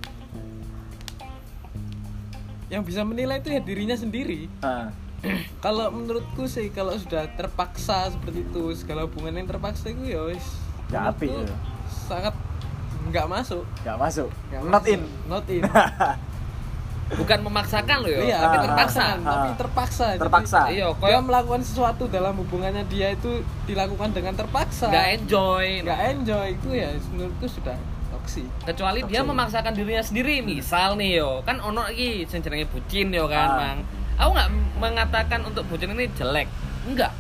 yang 2.70 2.82
bisa 2.86 3.02
menilai 3.02 3.42
itu 3.42 3.50
ya 3.50 3.62
dirinya 3.62 3.98
sendiri. 3.98 4.46
ah 4.62 4.90
Kalau 5.60 5.90
menurutku 5.90 6.46
sih 6.46 6.70
kalau 6.70 6.96
sudah 6.96 7.28
terpaksa 7.30 8.08
seperti 8.08 8.42
itu 8.42 8.64
segala 8.74 9.04
hubungan 9.04 9.36
yang 9.36 9.46
terpaksa 9.46 9.90
itu 9.90 10.04
ya 10.08 10.22
wis 10.26 10.46
apik 10.90 11.28
menurutku 11.28 11.52
ya. 11.52 11.58
Sangat 12.08 12.34
nggak 13.06 13.26
masuk. 13.28 13.64
gak 13.82 13.98
masuk 13.98 14.30
Nggak 14.50 14.62
not 14.64 14.72
masuk. 14.80 14.88
in 14.90 15.02
Not 15.26 15.46
in. 15.48 15.62
Bukan 17.10 17.42
memaksakan 17.42 18.06
loh 18.06 18.12
ya, 18.12 18.22
Iya, 18.22 18.38
tapi 18.40 18.58
terpaksa. 18.62 19.02
ah, 19.02 19.14
tapi 19.18 19.50
ah. 19.50 19.58
terpaksa. 19.58 20.06
Jadi, 20.14 20.22
terpaksa 20.22 20.60
Iya, 20.70 20.88
dia 20.88 21.00
koyo 21.02 21.18
melakukan 21.20 21.62
sesuatu 21.62 22.06
dalam 22.06 22.38
hubungannya 22.38 22.86
dia 22.86 23.10
itu 23.10 23.32
dilakukan 23.66 24.14
dengan 24.14 24.38
terpaksa. 24.38 24.88
nggak 24.88 25.08
enjoy. 25.18 25.66
Nggak 25.82 26.02
enjoy 26.08 26.48
itu 26.54 26.70
ya 26.72 26.90
menurutku 27.10 27.50
sudah 27.50 27.74
toksik. 28.10 28.46
kecuali 28.64 29.02
dia 29.04 29.22
memaksakan 29.24 29.74
dirinya 29.74 30.02
sendiri 30.02 30.42
misal 30.44 30.94
nih 30.94 31.18
yo 31.18 31.42
kan 31.42 31.58
ono 31.58 31.86
iki 31.88 32.26
sing 32.26 32.40
jenenge 32.40 32.66
bucin 32.68 33.10
yo 33.10 33.26
kan 33.26 33.48
Ah. 33.48 33.58
mang 33.58 33.80
aku 34.20 34.30
nggak 34.30 34.50
mengatakan 34.78 35.40
untuk 35.42 35.64
bucin 35.66 35.90
ini 35.90 36.12
jelek 36.14 36.48
enggak 36.86 37.12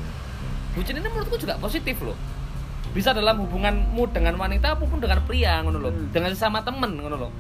bucin 0.71 0.93
ini 0.93 1.07
menurutku 1.07 1.35
juga 1.35 1.55
positif 1.57 1.95
loh 1.99 2.15
bisa 2.89 3.13
dalam 3.13 3.39
hubunganmu 3.39 4.03
dengan 4.09 4.33
wanita 4.35 4.73
maupun 4.75 4.97
dengan 4.97 5.21
pria 5.23 5.61
ngono 5.61 5.79
loh 5.79 5.91
Hmm. 5.91 6.09
dengan 6.09 6.29
sesama 6.29 6.59
temen 6.59 6.91
ngono 6.95 7.15
loh 7.17 7.31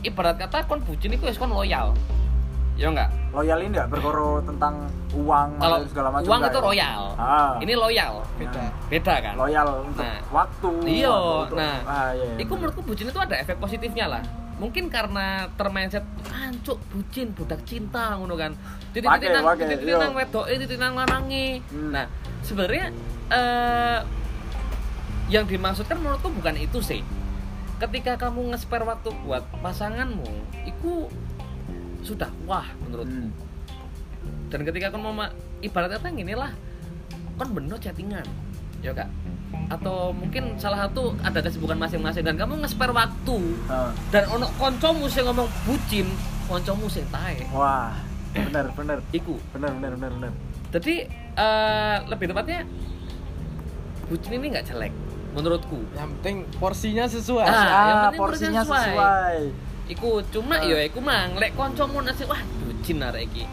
ibarat 0.00 0.38
kata 0.38 0.64
kon 0.64 0.80
bucin 0.80 1.10
itu 1.10 1.26
kon 1.34 1.50
loyal 1.50 1.90
ya 2.74 2.88
enggak 2.88 3.08
loyal 3.32 3.58
ini 3.58 3.72
gak 3.74 3.88
berkoro 3.88 4.44
tentang 4.44 4.84
uang 5.12 5.48
kalau 5.56 5.80
segala 5.88 6.08
macam 6.12 6.28
uang 6.28 6.40
itu 6.42 6.52
ya? 6.52 6.62
royal 6.62 7.02
ah. 7.16 7.52
ini 7.58 7.72
loyal 7.74 8.14
Beda. 8.36 8.62
beda 8.86 9.14
kan 9.18 9.34
loyal 9.34 9.68
untuk 9.82 10.04
Nah. 10.04 10.20
waktu 10.30 10.70
Iya, 10.84 11.16
nah, 11.50 11.76
ah, 11.82 12.08
iya, 12.12 12.24
iya. 12.26 12.36
Iku 12.38 12.52
menurutku 12.52 12.84
bucin 12.84 13.08
itu 13.08 13.16
ada 13.16 13.32
efek 13.34 13.56
positifnya 13.56 14.06
lah. 14.06 14.22
Mungkin 14.56 14.88
karena 14.88 15.52
termindset 15.60 16.00
ancuk 16.32 16.80
bucin 16.88 17.36
budak 17.36 17.60
cinta 17.68 18.16
ngono 18.16 18.40
kan. 18.40 18.56
Titik 18.96 19.08
titik 19.20 19.28
nang 19.36 19.44
titik 19.52 19.78
titik 19.84 19.96
nang 20.00 20.12
wedoke 20.16 20.52
titik 20.56 20.78
nang 20.80 20.96
lanange. 20.96 21.60
Hmm. 21.68 21.92
Nah, 21.92 22.06
sebenarnya 22.40 22.88
eh 23.28 24.00
yang 25.28 25.44
dimaksudkan 25.44 26.00
menurutku 26.00 26.32
bukan 26.32 26.56
itu 26.56 26.80
sih. 26.80 27.04
Ketika 27.76 28.16
kamu 28.16 28.56
nge-spare 28.56 28.88
waktu 28.88 29.12
buat 29.20 29.44
pasanganmu, 29.60 30.24
itu 30.64 31.12
sudah 32.00 32.32
wah 32.48 32.64
menurutku. 32.80 33.28
Hmm. 33.28 33.34
Dan 34.48 34.64
ketika 34.64 34.88
kamu 34.94 35.12
mau 35.12 35.28
ibarat 35.60 36.00
kata 36.00 36.08
gini 36.16 36.32
lah, 36.32 36.56
kan 37.36 37.48
bener 37.52 37.76
chattingan, 37.76 38.24
ya 38.80 38.96
kak. 38.96 39.12
Atau 39.66 40.10
mungkin 40.10 40.54
salah 40.56 40.86
satu 40.86 41.14
ada 41.20 41.38
kesibukan 41.38 41.74
masing-masing 41.74 42.22
dan 42.22 42.34
kamu 42.34 42.60
nge-spare 42.60 42.90
waktu 42.90 43.38
Ah. 43.66 43.90
dan 44.08 44.26
ono 44.28 44.46
koncomu 44.54 45.06
sing 45.06 45.24
ngomong 45.24 45.46
bucin, 45.64 46.06
koncomu 46.44 46.86
sing 46.86 47.02
tae. 47.08 47.42
wah 47.50 47.90
bener 48.30 48.70
bener 48.72 48.98
Iku. 49.10 49.34
bener 49.50 49.70
bener 49.72 49.92
bener 49.96 50.10
bener 50.12 50.32
Jadi 50.68 50.94
eh, 51.32 51.96
lebih 52.04 52.26
tepatnya 52.28 52.62
bucin 54.06 54.32
ini 54.34 54.46
nggak 54.50 54.66
jelek 54.66 54.92
menurutku. 55.32 55.78
Yang 55.92 56.08
penting 56.14 56.36
porsinya 56.56 57.04
sesuai. 57.06 57.44
Ah, 57.44 57.50
yang 57.50 57.66
ah 57.66 58.02
penting 58.04 58.20
porsinya 58.20 58.60
porsinya 58.60 58.62
sesuai. 58.62 58.86
sesuai 58.86 59.38
Iku 59.86 60.10
cuma 60.30 60.56
Ah. 60.56 60.66
ya 60.66 60.78
iku 60.82 60.98
mang 60.98 61.34
lek 61.34 61.54
koncomu 61.54 62.02
nasi 62.02 62.22
wah 62.24 62.38
bucin 62.60 62.98
arek 63.00 63.26
iki. 63.26 63.44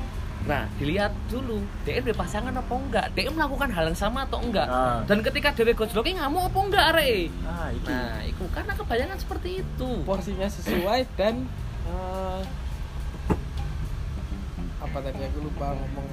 Nah, 0.44 0.68
dilihat 0.76 1.16
dulu, 1.32 1.64
dia 1.88 2.04
udah 2.04 2.16
pasangan 2.20 2.52
apa 2.52 2.74
enggak? 2.76 3.06
Dia 3.16 3.32
melakukan 3.32 3.72
hal 3.72 3.88
yang 3.88 3.96
sama 3.96 4.28
atau 4.28 4.44
enggak? 4.44 4.68
Ah. 4.68 5.00
Dan 5.08 5.24
ketika 5.24 5.56
dewe 5.56 5.72
gojloki 5.72 6.20
ngamuk 6.20 6.52
apa 6.52 6.60
enggak 6.60 6.86
arek? 6.92 7.32
ah 7.48 7.72
iki 7.72 7.88
Nah, 7.88 8.20
iku 8.28 8.44
karena 8.52 8.74
kebayangan 8.76 9.18
seperti 9.20 9.64
itu. 9.64 9.90
porsinya 10.04 10.48
sesuai 10.52 11.08
dan 11.20 11.48
eh, 11.88 12.42
apa 14.84 14.98
tadi 15.00 15.22
aku 15.24 15.40
lupa 15.48 15.72
ngomong 15.72 16.08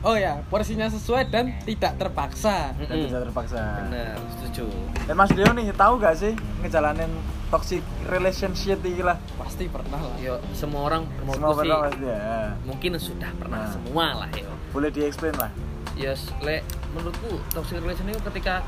oh 0.00 0.14
ya 0.14 0.38
porsinya 0.46 0.86
sesuai 0.86 1.26
dan 1.26 1.50
tidak 1.62 1.98
terpaksa 1.98 2.70
dan 2.72 2.86
Mm-mm. 2.88 3.04
tidak 3.04 3.20
terpaksa 3.26 3.60
Bener, 3.82 4.14
setuju. 4.32 4.66
dan 5.04 5.14
Mas 5.14 5.30
Dio 5.30 5.48
nih 5.48 5.74
tahu 5.74 5.98
gak 5.98 6.14
sih 6.14 6.32
ngejalanin 6.60 7.10
toxic 7.48 7.80
relationship 8.04 8.78
iki 8.80 9.00
lah 9.00 9.18
pasti 9.34 9.66
pernah 9.66 9.98
lah 9.98 10.14
Yo, 10.16 10.38
semua 10.52 10.86
orang 10.86 11.02
semua 11.18 11.34
sih 11.50 11.58
pernah 11.58 11.78
pasti 11.82 12.04
ya 12.04 12.20
mungkin 12.62 12.90
sudah 12.94 13.30
pernah 13.34 13.58
Nah. 13.58 13.70
semua 13.70 14.06
lah 14.16 14.30
yo. 14.32 14.50
boleh 14.70 14.88
di 14.88 15.02
explain 15.02 15.34
lah 15.34 15.50
Yes, 15.98 16.30
le 16.38 16.62
menurutku 16.94 17.42
toxic 17.50 17.82
relation 17.82 18.06
itu 18.06 18.22
ketika 18.22 18.62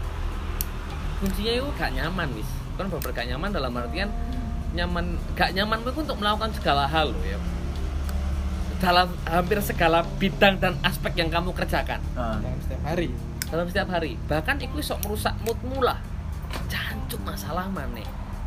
kuncinya 1.21 1.53
itu 1.55 1.69
gak 1.73 1.95
nyaman, 1.95 2.27
wis. 2.35 2.49
Kan 2.75 2.91
bener 2.91 3.13
gak 3.13 3.29
nyaman 3.29 3.51
dalam 3.53 3.71
artian 3.73 4.11
nyaman 4.71 5.15
gak 5.35 5.55
nyaman 5.55 5.79
itu 5.79 5.95
untuk 5.95 6.19
melakukan 6.19 6.51
segala 6.53 6.87
hal 6.87 7.15
loh 7.15 7.23
ya. 7.23 7.39
Dalam 8.81 9.13
hampir 9.25 9.61
segala 9.61 10.03
bidang 10.17 10.57
dan 10.57 10.75
aspek 10.81 11.13
yang 11.15 11.29
kamu 11.29 11.53
kerjakan 11.53 12.01
nah. 12.13 12.41
dalam 12.41 12.59
setiap 12.61 12.83
hari 12.85 13.09
dalam 13.51 13.67
setiap 13.67 13.89
hari. 13.91 14.15
Bahkan 14.25 14.63
itu 14.63 14.79
sok 14.79 15.03
merusak 15.03 15.35
moodmu 15.43 15.83
lah. 15.83 15.99
Jancuk 16.67 17.19
masalah 17.21 17.67
maneh. 17.67 18.07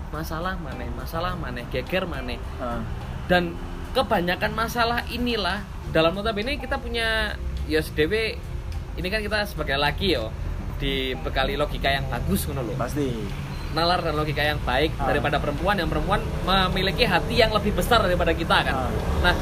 Masalah 0.10 0.56
maneh, 0.56 0.88
masalah 0.96 1.36
maneh, 1.36 1.68
geger 1.70 2.08
maneh. 2.08 2.40
ah. 2.58 2.80
dan 3.24 3.52
kebanyakan 3.92 4.52
masalah 4.52 5.00
inilah 5.08 5.60
dalam 5.92 6.12
notabene 6.12 6.56
kita 6.56 6.75
punya 6.75 7.36
ya 7.66 7.80
SDW 7.80 8.36
ini 8.94 9.08
kan 9.08 9.20
kita 9.20 9.44
sebagai 9.44 9.75
laki 9.75 10.12
yo 10.13 10.28
dibekali 10.78 11.56
logika 11.56 11.88
yang 11.88 12.04
bagus 12.08 12.44
ngono 12.46 12.63
loh 12.63 12.75
pasti 12.75 13.08
nalar 13.72 14.02
dan 14.02 14.13
logika 14.13 14.44
yang 14.44 14.60
baik 14.62 14.92
Ah. 14.98 15.08
daripada 15.08 15.38
perempuan 15.38 15.75
yang 15.75 15.88
perempuan 15.88 16.20
memiliki 16.44 17.04
hati 17.04 17.38
yang 17.38 17.50
lebih 17.50 17.72
besar 17.74 18.02
daripada 18.02 18.32
kita 18.32 18.58
kan 18.62 18.75
Ah. 18.75 18.90
nah 19.22 19.36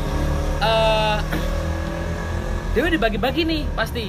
eh 0.61 1.17
Dewi 2.71 2.87
dibagi-bagi 2.95 3.43
nih 3.43 3.61
pasti. 3.75 4.07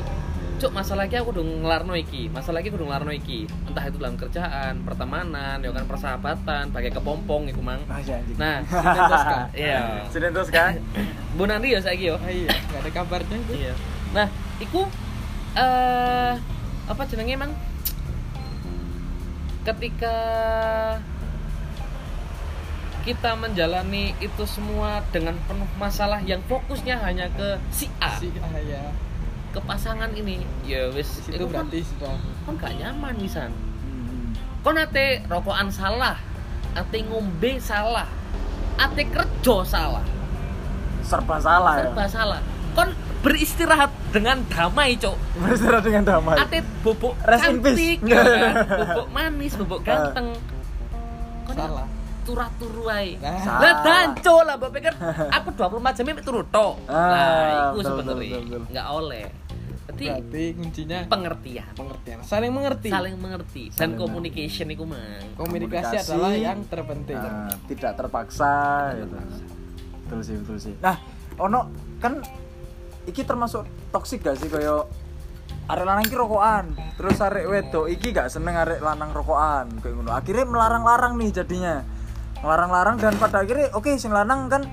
Cuk 0.63 0.71
masalah 0.71 1.11
lagi 1.11 1.19
aku 1.19 1.35
udah 1.35 1.43
ngelarno 1.43 1.99
iki. 1.99 2.31
Masalah 2.31 2.63
lagi 2.63 2.71
aku 2.71 2.79
udah 2.79 2.95
ngelarno 2.95 3.11
iki. 3.11 3.51
Entah 3.67 3.83
itu 3.91 3.99
dalam 3.99 4.15
kerjaan 4.15 4.87
pertemanan 4.87 5.59
ya 5.59 5.75
kan 5.75 5.83
persahabatan 5.91 6.71
pakai 6.71 6.95
kepompong 6.95 7.51
iku 7.51 7.59
mang. 7.59 7.83
Ah 7.91 7.99
ya 7.99 8.23
anjing. 8.23 8.39
Nah 8.39 8.63
Sinten 8.63 9.03
Tosca. 9.11 9.39
iya. 9.59 9.81
Tosca 10.31 10.65
Bu 11.37 11.51
Nandi 11.51 11.75
ya 11.75 11.83
saya 11.83 11.99
yo. 11.99 12.15
Iya. 12.23 12.55
Nggak 12.55 12.81
ada 12.87 12.91
kabarnya 12.95 13.37
itu 13.43 13.53
Iya. 13.59 13.75
Nah, 14.13 14.27
iku 14.63 14.87
eh 15.59 16.33
apa 16.87 17.03
jenenge 17.11 17.35
emang 17.35 17.53
ketika 19.67 20.17
kita 23.03 23.35
menjalani 23.35 24.15
itu 24.23 24.45
semua 24.47 25.03
dengan 25.11 25.35
penuh 25.51 25.67
masalah 25.77 26.23
yang 26.23 26.39
fokusnya 26.47 26.99
hanya 27.03 27.27
ke 27.35 27.59
si 27.75 27.91
A, 27.99 28.15
si 28.19 28.31
ah, 28.39 28.55
ya 28.63 28.91
ke 29.53 29.61
pasangan 29.61 30.09
ini, 30.17 30.41
ya 30.65 30.89
wis 30.97 31.21
kan 31.29 31.45
berarti 31.45 31.85
sudah 31.85 32.17
kan 32.49 32.55
gak 32.57 32.73
nyaman 32.81 33.15
wisan. 33.21 33.53
Hmm. 33.85 34.33
Kon 34.65 34.81
ate 34.81 35.21
rokokan 35.29 35.69
salah, 35.69 36.17
ate 36.73 37.05
ngombe 37.05 37.61
salah, 37.61 38.09
ate 38.81 39.05
kerja 39.13 39.57
salah. 39.69 40.07
serba 41.03 41.37
salah 41.43 41.75
ya 41.77 41.91
serba 41.91 42.07
salah 42.07 42.41
kon 42.73 42.89
beristirahat 43.23 43.91
dengan 44.15 44.39
damai 44.49 44.95
cok 44.97 45.17
Beristirahat 45.39 45.85
dengan 45.85 46.03
damai. 46.07 46.37
ate 46.41 46.59
bobok 46.81 47.15
Rest 47.27 47.43
cantik 47.43 47.99
ya 48.07 48.23
kan? 48.23 48.55
bobok 48.81 49.09
manis 49.13 49.53
bobok 49.59 49.81
ganteng 49.83 50.33
Kok 51.43 51.53
dia 51.59 51.67
Salah. 51.67 51.87
Turah 52.23 52.49
turu 52.55 52.87
ae 52.87 53.14
Nah. 53.17 53.38
Salah. 53.38 53.61
lah 53.61 53.75
danco 53.81 54.37
lah 54.41 54.55
mbak 54.57 54.71
pikir 54.73 54.93
aku 55.29 55.49
24 55.52 55.97
jam 55.97 56.07
turu 56.21 56.43
tok 56.45 56.75
Ah, 56.85 56.95
nah 56.95 57.26
itu 57.73 57.76
betul, 57.76 57.83
sebenarnya 57.85 58.29
betul, 58.33 58.43
betul. 58.45 58.62
nggak 58.69 58.88
oleh 58.91 59.26
jadi 59.83 60.05
Berarti 60.09 60.45
kuncinya 60.55 60.99
pengertian 61.05 61.73
pengertian, 61.73 62.19
saling 62.23 62.49
mengerti. 62.50 62.88
saling 62.88 63.14
mengerti 63.14 63.62
dan 63.69 63.76
Saling 63.76 63.97
communication 63.99 64.67
itu 64.69 64.85
mang 64.85 65.26
Komunikasi, 65.35 65.99
Komunikasi. 65.99 66.09
adalah 66.09 66.33
yang 66.33 66.59
terpenting. 66.64 67.14
Nah, 67.14 67.50
tidak 67.67 67.93
terpaksa 67.95 68.55
gitu. 68.97 69.17
Betul 70.00 70.21
sih, 70.23 70.35
betul 70.38 70.57
sih. 70.59 70.75
Nah, 70.79 70.97
ono 71.37 71.69
kan 71.99 72.23
iki 73.05 73.23
termasuk 73.23 73.62
toksik 73.91 74.23
gak 74.23 74.37
sih 74.37 74.47
koyo 74.47 74.87
arek 75.64 75.85
lanang 75.85 76.05
iki 76.05 76.14
rokokan, 76.14 76.64
terus 76.95 77.19
arek 77.19 77.45
wedok 77.45 77.87
iki 77.87 78.11
gak 78.11 78.29
seneng 78.29 78.55
arek 78.57 78.79
lanang 78.79 79.11
rokokan 79.11 79.67
kayak 79.79 79.95
ngono. 79.95 80.11
Akhirnya 80.11 80.47
melarang-larang 80.47 81.14
nih 81.17 81.31
jadinya. 81.35 81.83
Melarang-larang 82.43 82.99
dan 82.99 83.15
pada 83.17 83.47
akhirnya 83.47 83.71
oke 83.73 83.95
sing 83.95 84.11
lanang 84.11 84.51
kan 84.51 84.67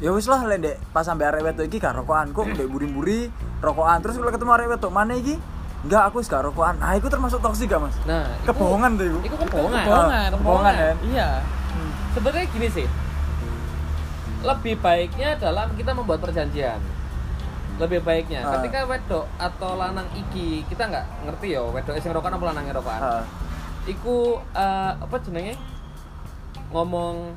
ya 0.00 0.10
wis 0.10 0.26
lah 0.26 0.42
lek 0.42 0.58
Dek, 0.64 0.76
pas 0.90 1.04
sampai 1.04 1.28
arek 1.28 1.44
wedok 1.44 1.64
iki 1.68 1.78
gak 1.78 1.94
rokokan 1.94 2.32
kok 2.34 2.50
ndek 2.50 2.66
buri-buri 2.66 3.30
rokokan. 3.62 4.02
Terus 4.02 4.18
kalau 4.18 4.32
ketemu 4.32 4.50
arek 4.58 4.68
wedok 4.74 4.90
mana 4.90 5.12
iki 5.14 5.38
enggak 5.86 6.10
aku 6.10 6.18
gak 6.24 6.42
rokokan. 6.50 6.80
Nah 6.82 6.98
itu 6.98 7.06
termasuk 7.06 7.38
toksik 7.38 7.70
gak 7.70 7.84
mas? 7.84 7.94
Nah 8.04 8.26
itu- 8.26 8.50
kebohongan 8.50 8.98
tuh 8.98 9.06
itu 9.06 9.18
itu 9.30 9.36
kebohongan. 9.38 9.84
Kebohongan, 9.86 10.28
Kebohongan, 10.34 10.74
kan? 10.74 10.96
Iya. 11.06 11.28
sebenarnya 12.10 12.44
gini 12.50 12.68
sih. 12.74 12.86
Lebih 14.40 14.74
baiknya 14.82 15.38
dalam 15.38 15.68
kita 15.78 15.94
membuat 15.94 16.18
perjanjian. 16.18 16.80
Lebih 17.78 18.02
baiknya. 18.02 18.42
Ah. 18.42 18.58
ketika 18.58 18.82
wedok 18.88 19.30
atau 19.38 19.78
lanang 19.78 20.08
iki 20.12 20.66
kita 20.66 20.90
nggak 20.90 21.06
ngerti 21.28 21.54
ya 21.54 21.62
wedok 21.62 21.94
sing 22.02 22.10
rokokan 22.10 22.34
apa 22.34 22.44
lanang 22.50 22.64
rokokan. 22.72 23.00
Ah. 23.00 23.24
iku 23.86 24.36
eh, 24.52 24.92
apa 24.96 25.16
jenenge 25.22 25.54
ngomong 26.70 27.34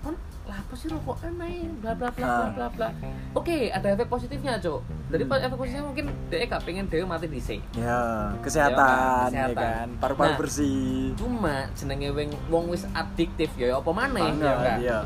"Kon, 0.00 0.14
lah 0.44 0.56
apa 0.56 0.74
sih 0.74 0.86
rokokan 0.86 1.34
ae 1.38 1.66
bla 1.76 1.92
bla 1.92 2.08
bla 2.08 2.22
bla 2.22 2.38
Ah. 2.38 2.50
bla 2.52 2.66
bla 2.70 2.88
oke 3.32 3.50
ada 3.68 3.86
efek 3.90 4.06
positifnya 4.06 4.56
cok 4.56 4.80
dari 5.08 5.24
efek 5.24 5.56
positifnya 5.56 5.84
mungkin 5.84 6.06
dia 6.28 6.46
gak 6.46 6.62
pengen 6.62 6.86
dia 6.86 7.02
mati 7.02 7.26
di 7.26 7.40
Ya, 7.74 8.30
kesehatan, 8.38 9.28
ya, 9.28 9.50
kesehatan. 9.50 9.56
kan, 9.56 9.88
paru-paru 9.98 10.28
Nah, 10.28 10.38
bersih. 10.38 11.12
cuma 11.14 11.66
jenenge 11.72 12.08
wing 12.10 12.30
wong 12.46 12.68
wis 12.68 12.86
adiktif 12.92 13.50
ya 13.54 13.74
apa 13.74 13.90
maneh 13.90 14.22
ya 14.22 14.30
enggak? 14.30 14.76
iya. 14.78 14.98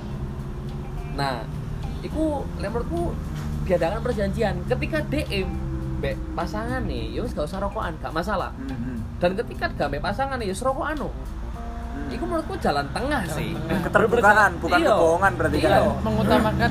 Nah, 1.12 1.42
iku 2.00 2.44
lek 2.56 2.70
menurutku 2.70 3.12
diadakan 3.64 4.00
perjanjian 4.00 4.54
ketika 4.66 4.98
DM 5.04 5.48
mbek 5.96 6.16
pasangan 6.32 6.80
nih, 6.82 7.12
ya 7.12 7.20
wis 7.20 7.32
gak 7.32 7.44
usah 7.44 7.60
rokokan, 7.60 7.92
gak 7.98 8.08
masalah. 8.10 8.52
Mhm. 8.56 9.20
Dan 9.20 9.36
ketika 9.36 9.68
gak 9.70 9.88
mbek 9.88 10.00
pasangan 10.02 10.36
nih, 10.36 10.48
ya 10.48 10.54
wis 10.54 10.60
rokokan 10.60 10.96
no. 10.98 11.10
Iku 12.10 12.24
menurutku 12.24 12.54
jalan 12.58 12.86
tengah 12.90 13.22
sih. 13.24 13.54
tengah. 13.54 13.80
Keterbukaan, 13.82 14.50
bukan 14.58 14.78
Iya. 14.78 14.88
kebohongan 14.90 15.32
berarti 15.34 15.56
kan. 15.58 15.70
Iya. 15.70 15.80
Mengutamakan 16.00 16.70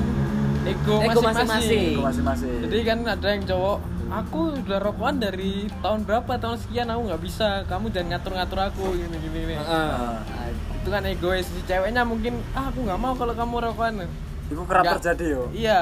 ego 0.60 0.94
masing-masing. 1.02 1.84
Itu. 1.96 2.64
Jadi 2.68 2.78
kan 2.82 2.98
ada 3.02 3.26
yang 3.26 3.44
cowok, 3.44 3.76
aku 4.10 4.38
udah 4.60 4.78
rokokan 4.78 5.16
dari 5.16 5.52
tahun 5.80 6.00
berapa 6.04 6.32
tahun 6.36 6.58
sekian 6.58 6.88
aku 6.88 7.00
nggak 7.08 7.22
bisa, 7.22 7.48
kamu 7.64 7.88
jangan 7.88 8.08
ngatur-ngatur 8.12 8.58
aku 8.60 8.84
gini 8.92 9.16
gini. 9.18 9.38
gini. 9.40 9.54
Heeh. 9.56 9.88
Nah, 10.20 10.46
itu 10.76 10.88
kan 10.88 11.02
egois 11.04 11.46
si 11.46 11.60
ceweknya 11.64 12.02
mungkin 12.02 12.44
ah 12.52 12.68
aku 12.68 12.84
nggak 12.84 12.98
mau 12.98 13.14
kalau 13.14 13.32
kamu 13.32 13.54
rokokan. 13.62 14.04
Itu 14.50 14.66
kerap 14.66 14.82
Nggak- 14.82 14.96
terjadi 14.98 15.24
yo. 15.30 15.42
Iya, 15.54 15.80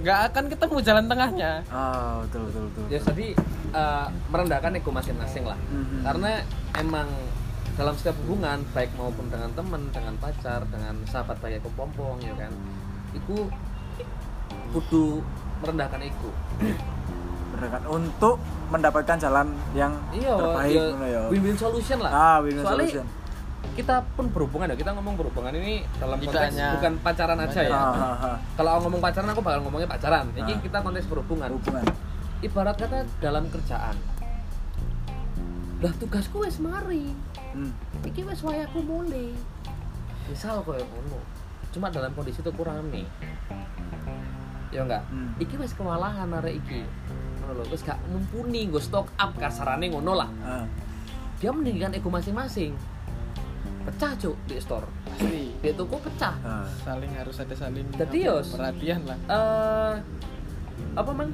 nggak 0.00 0.18
akan 0.26 0.44
ketemu 0.48 0.76
jalan 0.80 1.04
tengahnya. 1.04 1.52
Ah, 1.68 2.24
betul 2.24 2.48
betul 2.48 2.62
betul. 2.66 2.84
Ya 2.88 2.98
jadi 3.04 3.26
eh, 3.68 4.06
merendahkan 4.26 4.72
ego 4.72 4.90
masing-masing 4.90 5.44
lah. 5.44 5.58
Mhm. 5.68 6.00
Karena 6.00 6.30
emang 6.74 7.08
dalam 7.76 7.92
setiap 7.94 8.16
hubungan 8.24 8.64
baik 8.72 8.90
maupun 8.96 9.28
dengan 9.28 9.52
teman, 9.52 9.82
dengan 9.90 10.16
pacar, 10.16 10.64
dengan 10.66 10.96
sahabat 11.04 11.36
baik 11.38 11.60
aku 11.60 11.70
pompong 11.72 12.16
ya 12.18 12.32
kan. 12.34 12.52
Iku 13.12 13.48
kudu 14.72 15.20
merendahkan 15.58 16.00
ego. 16.02 16.32
Bener 17.52 17.68
kan? 17.70 17.82
Untuk 17.86 18.36
mendapatkan 18.68 19.16
jalan 19.18 19.46
yang 19.72 19.92
Iya, 20.10 20.32
terbaik 20.34 20.72
ya, 20.72 20.84
ngono 20.90 21.06
ya. 21.06 21.22
win-win 21.28 21.56
solution 21.56 21.98
lah. 22.00 22.10
Ah, 22.10 22.36
win-win 22.40 22.60
Soalnya 22.60 22.88
solution. 22.90 23.06
kita 23.72 23.94
pun 24.16 24.26
berhubungan 24.28 24.66
ya, 24.68 24.76
kita 24.76 24.90
ngomong 24.92 25.14
berhubungan 25.14 25.52
ini 25.54 25.84
dalam 25.96 26.16
konteks 26.18 26.56
bukan 26.56 26.92
pacaran 27.00 27.38
aja 27.38 27.60
ya. 27.62 27.72
Ah, 27.72 27.92
ah, 27.92 28.16
ah. 28.26 28.36
Kalau 28.56 28.80
ngomong 28.82 29.00
pacaran 29.00 29.28
aku 29.28 29.40
bakal 29.40 29.60
ngomongnya 29.62 29.84
pacaran. 29.86 30.24
Ini 30.32 30.48
Ah. 30.50 30.60
kita 30.60 30.78
konteks 30.80 31.06
berhubungan. 31.06 31.48
Hubungan. 31.50 31.84
Ibarat 32.40 32.76
kata 32.76 33.04
dalam 33.20 33.48
kerjaan. 33.48 33.96
Lah 35.78 35.92
tugasku 35.94 36.40
wis 36.40 36.56
mari. 36.56 37.12
Hmm. 37.56 37.72
Iki 38.04 38.20
wis 38.28 38.44
wayaku 38.44 38.84
mulai. 38.84 39.32
Misal 40.28 40.60
koyo 40.60 40.84
ngono. 40.84 41.18
Cuma 41.72 41.88
dalam 41.88 42.12
kondisi 42.12 42.44
itu 42.44 42.52
kurang 42.52 42.92
nih. 42.92 43.08
Ya 44.68 44.84
enggak? 44.84 45.08
Hmm. 45.08 45.32
Iki 45.40 45.56
wis 45.56 45.72
kewalahan 45.72 46.28
arek 46.36 46.60
iki. 46.60 46.84
Ngono 47.40 47.52
lho, 47.56 47.64
wis 47.72 47.80
gak 47.80 47.96
mumpuni 48.12 48.68
nggo 48.68 48.76
stock 48.76 49.08
up 49.16 49.32
kasarane 49.40 49.88
ngono 49.88 50.12
lah. 50.12 50.28
Ah. 50.44 50.66
Dia 51.40 51.48
meninggikan 51.48 51.96
ego 51.96 52.12
masing-masing. 52.12 52.76
Pecah 53.86 54.12
cuk 54.18 54.36
di 54.44 54.58
store. 54.58 54.88
Pasti 55.06 55.54
Di 55.62 55.70
toko 55.72 55.96
pecah. 55.96 56.34
Ah. 56.44 56.66
saling 56.84 57.12
harus 57.16 57.40
ada 57.40 57.54
saling 57.56 57.86
Jadi 57.96 58.28
perhatian 58.28 59.00
lah. 59.08 59.18
eh 59.32 59.94
apa 60.92 61.10
man 61.12 61.32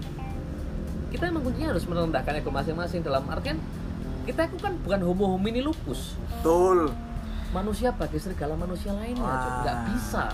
kita 1.11 1.29
emang 1.29 1.43
kuncinya 1.43 1.75
harus 1.75 1.85
merendahkan 1.87 2.39
ego 2.39 2.51
masing-masing 2.55 3.03
dalam 3.03 3.27
artian 3.27 3.59
kita 4.23 4.41
itu 4.45 4.57
kan 4.57 4.73
bukan 4.79 5.01
homo 5.03 5.25
homini 5.31 5.61
lupus 5.61 6.15
Betul. 6.31 6.91
manusia 7.51 7.91
bagi 7.91 8.17
segala 8.17 8.55
manusia 8.55 8.91
lainnya. 8.93 9.21
Wah. 9.21 9.61
nggak 9.61 9.77
bisa 9.91 10.25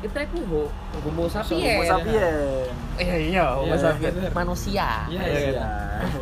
kita 0.00 0.18
itu 0.22 0.36
ho, 0.44 0.68
homo 1.00 1.24
sapiens 1.26 1.64
Homo 1.64 1.82
sapien. 1.82 2.68
iya 2.96 3.16
iya 3.16 3.44
homo 3.54 3.70
Iya, 3.70 3.80
sapiens 3.80 4.16
manusia 4.30 4.88
Iya, 5.08 5.22
Iya, 5.22 5.38
iya. 5.40 5.52
kan? 5.56 5.68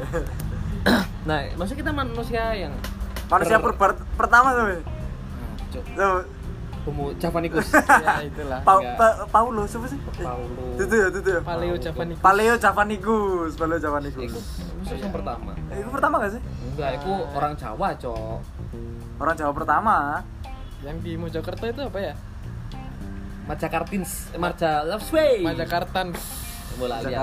nah 1.28 1.38
maksud 1.57 1.74
kita 1.74 1.90
manusia 1.90 2.42
yang 2.55 2.74
Manusia 3.24 3.57
ber- 3.57 3.74
per 3.74 3.96
pertama 4.12 4.52
tuh. 4.52 4.85
Nah, 5.96 6.20
homo 6.85 7.16
javanicus 7.16 7.72
ya 8.05 8.20
itulah. 8.20 8.61
Pa 8.61 8.76
pa 8.92 9.07
Paulo 9.26 9.64
siapa 9.64 9.88
sih? 9.88 9.96
Paulo 10.14 10.76
Itu 10.76 10.92
ya, 10.92 11.07
itu 11.09 11.18
ya. 11.24 11.40
Paleo 11.40 11.74
Javanicus. 11.74 12.20
Paleo 12.20 12.55
Javanicus, 12.55 13.52
Paleo 13.57 13.78
Javanicus. 13.78 14.28
itu 14.28 14.38
musuh 14.76 14.96
yang 14.96 15.11
pertama 15.11 15.57
Eh, 15.70 15.81
Itu 15.81 15.88
pertama 15.88 16.20
gak 16.20 16.37
sih? 16.37 16.42
Enggak 16.72 16.90
itu 17.00 17.12
orang 17.37 17.52
Jawa 17.54 17.88
cok 17.96 18.38
Orang 19.20 19.35
Jawa 19.38 19.52
pertama. 19.54 19.96
Yang 20.82 20.96
di 21.06 21.12
Mojokerto 21.14 21.64
itu 21.70 21.82
apa 21.87 21.98
ya? 22.02 22.14
Majakartins, 23.46 24.35
eh, 24.35 24.40
Marja 24.40 24.82
Lovesway. 24.82 25.42
Majakartan. 25.46 26.11
Bola. 26.80 26.98
Ya, 27.04 27.22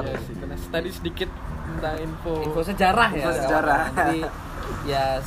tadi 0.69 0.89
sedikit 0.93 1.27
tentang 1.65 1.95
info. 1.99 2.33
Info 2.45 2.61
sejarah 2.63 3.09
ya. 3.11 3.25
Info 3.25 3.31
sejarah. 3.35 3.81
Nanti 3.91 4.19
ya 4.87 5.19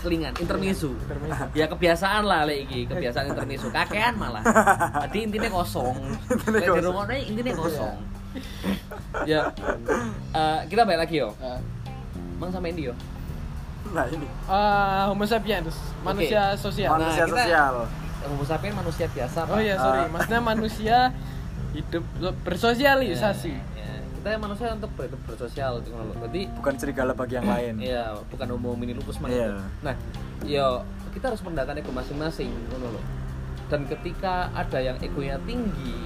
selingan. 0.00 0.32
Intermezzo. 0.38 0.94
Ya 1.52 1.66
kebiasaan 1.66 2.24
lah 2.24 2.48
lek 2.48 2.68
iki, 2.68 2.86
kebiasaan 2.88 3.32
intermezzo. 3.32 3.68
Kakean 3.74 4.14
malah. 4.16 4.42
Tadi 5.06 5.18
intinya 5.28 5.50
kosong. 5.50 5.96
Di 6.28 6.66
kosong. 6.66 6.84
rumahnya 6.84 7.18
intinya 7.26 7.52
kosong. 7.56 7.96
ya. 9.26 9.50
eh, 10.30 10.60
kita 10.70 10.86
balik 10.86 11.00
lagi 11.08 11.16
yo. 11.20 11.34
Ah, 11.42 11.58
Mang 12.40 12.50
sama 12.50 12.66
Indi 12.66 12.88
yo. 12.88 12.94
Nah, 13.90 14.04
ini. 14.06 14.24
ah, 14.46 15.08
Homo 15.08 15.24
sapiens, 15.24 15.72
manusia 16.00 16.52
sosial. 16.54 16.90
Mana- 16.90 17.04
Manusia 17.06 17.24
kita- 17.24 17.36
sosial. 17.38 17.74
Homo 18.22 18.44
sapiens 18.44 18.74
manusia 18.74 19.06
biasa. 19.08 19.38
Oh 19.42 19.48
Pak. 19.50 19.60
iya, 19.60 19.74
sorry. 19.76 20.00
Ah. 20.00 20.08
Maksudnya 20.10 20.40
manusia 20.42 20.96
hidup 21.70 22.04
bersosialisasi. 22.42 23.54
Ya, 23.74 23.90
kita 24.14 24.36
manusia 24.38 24.68
untuk 24.70 24.90
ber- 24.94 25.20
bersosial 25.24 25.80
loh. 25.80 26.12
Berarti 26.14 26.42
Bukan 26.52 26.74
serigala 26.76 27.12
bagi 27.12 27.34
yang 27.36 27.46
lain. 27.46 27.74
Iya, 27.78 28.20
bukan 28.26 28.46
homo 28.50 28.72
mini 28.74 28.92
lupus 28.92 29.16
man 29.18 29.28
Iya. 29.28 29.48
itu. 29.50 29.60
Nah, 29.80 29.94
yo 30.44 30.66
kita 31.10 31.28
harus 31.28 31.40
merendahkan 31.40 31.76
ego 31.76 31.90
masing-masing, 31.90 32.52
ngono 32.68 32.94
loh. 32.94 33.04
Dan 33.66 33.86
ketika 33.86 34.52
ada 34.52 34.78
yang 34.78 34.96
egonya 34.98 35.40
tinggi, 35.40 35.96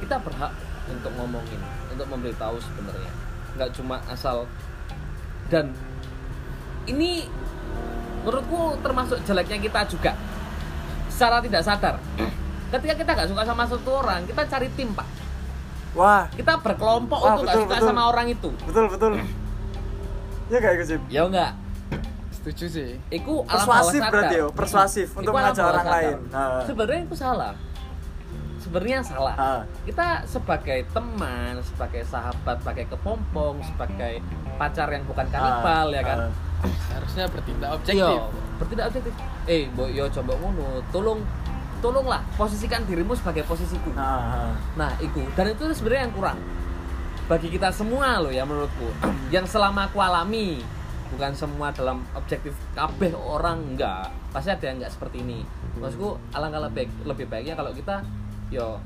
kita 0.00 0.16
berhak 0.18 0.50
untuk 0.88 1.12
ngomongin, 1.14 1.60
untuk 1.88 2.08
memberitahu 2.08 2.56
sebenarnya. 2.58 3.12
Nggak 3.52 3.70
cuma 3.74 4.00
asal 4.06 4.48
dan 5.48 5.74
ini 6.84 7.26
menurutku 8.22 8.78
termasuk 8.82 9.18
jeleknya 9.22 9.58
kita 9.58 9.80
juga 9.86 10.12
secara 11.10 11.42
tidak 11.42 11.62
sadar. 11.62 11.94
Ketika 12.72 12.94
kita 12.96 13.10
nggak 13.12 13.28
suka 13.28 13.42
sama 13.44 13.62
satu 13.68 13.90
orang, 14.00 14.24
kita 14.24 14.42
cari 14.48 14.68
tim 14.72 14.90
pak. 14.94 15.04
Wah, 15.92 16.24
Kita 16.32 16.56
berkelompok 16.56 17.20
Wah, 17.20 17.36
untuk 17.36 17.44
nggak 17.44 17.56
suka 17.60 17.76
betul. 17.76 17.88
sama 17.92 18.02
orang 18.08 18.26
itu. 18.32 18.48
betul 18.64 18.84
betul. 18.88 19.12
Ya 20.48 20.58
kayak 20.58 20.74
gitu 20.80 20.86
sih. 20.88 20.98
Ya 21.12 21.22
enggak. 21.28 21.52
Setuju 22.32 22.64
sih. 22.66 22.90
Iku 23.12 23.44
alam 23.44 23.52
Persuasif 23.60 24.00
berarti 24.02 24.34
yo, 24.40 24.48
persuasif 24.50 25.06
Iku 25.12 25.18
untuk 25.20 25.32
mengajak 25.36 25.64
orang 25.68 25.84
sadar. 25.84 25.94
lain. 26.00 26.16
Nah. 26.32 26.64
Sebenarnya 26.64 27.00
itu 27.04 27.14
salah. 27.14 27.52
Sebenarnya 28.72 29.04
salah 29.04 29.34
Ah. 29.34 29.60
kita 29.84 30.24
sebagai 30.24 30.80
teman 30.88 31.60
sebagai 31.60 32.00
sahabat 32.02 32.56
sebagai 32.56 32.88
kepompong 32.88 33.60
sebagai 33.60 34.24
pacar 34.56 34.88
yang 34.88 35.04
bukan 35.04 35.28
kanibal 35.28 35.92
ya 35.92 36.00
kan 36.02 36.18
Ah. 36.18 36.32
Harusnya 36.88 37.26
bertindak 37.26 37.68
Yo, 37.68 37.76
objektif. 37.76 38.18
bertindak 38.56 38.86
objektif. 38.88 39.12
Eh, 39.44 39.66
boy, 39.68 39.90
yo 39.90 40.06
coba 40.08 40.32
ngono. 40.32 40.78
Tolong 40.88 41.18
tolonglah 41.76 42.22
posisikan 42.32 42.86
dirimu 42.86 43.12
sebagai 43.12 43.42
posisiku. 43.42 43.90
Ah, 43.92 44.46
ah. 44.46 44.52
Nah, 44.72 44.94
itu 44.96 45.20
dan 45.34 45.50
itu 45.50 45.66
sebenarnya 45.68 46.06
yang 46.06 46.14
kurang 46.14 46.38
bagi 47.24 47.50
kita 47.50 47.68
semua 47.68 48.22
loh 48.22 48.30
ya 48.30 48.42
menurutku. 48.42 48.88
yang 49.28 49.42
selama 49.42 49.84
aku 49.84 49.98
alami 49.98 50.62
bukan 51.10 51.34
semua 51.34 51.68
dalam 51.70 52.06
objektif 52.14 52.54
kabeh 52.72 53.10
orang 53.12 53.58
enggak. 53.68 54.06
Pasti 54.30 54.48
ada 54.48 54.62
yang 54.62 54.78
enggak 54.78 54.94
seperti 54.94 55.20
ini. 55.20 55.42
Maksudku 55.74 56.14
alangkah 56.30 56.62
lebih 56.62 56.86
lebih 57.02 57.26
baiknya 57.26 57.52
kalau 57.52 57.74
kita 57.74 58.06
yo 58.52 58.76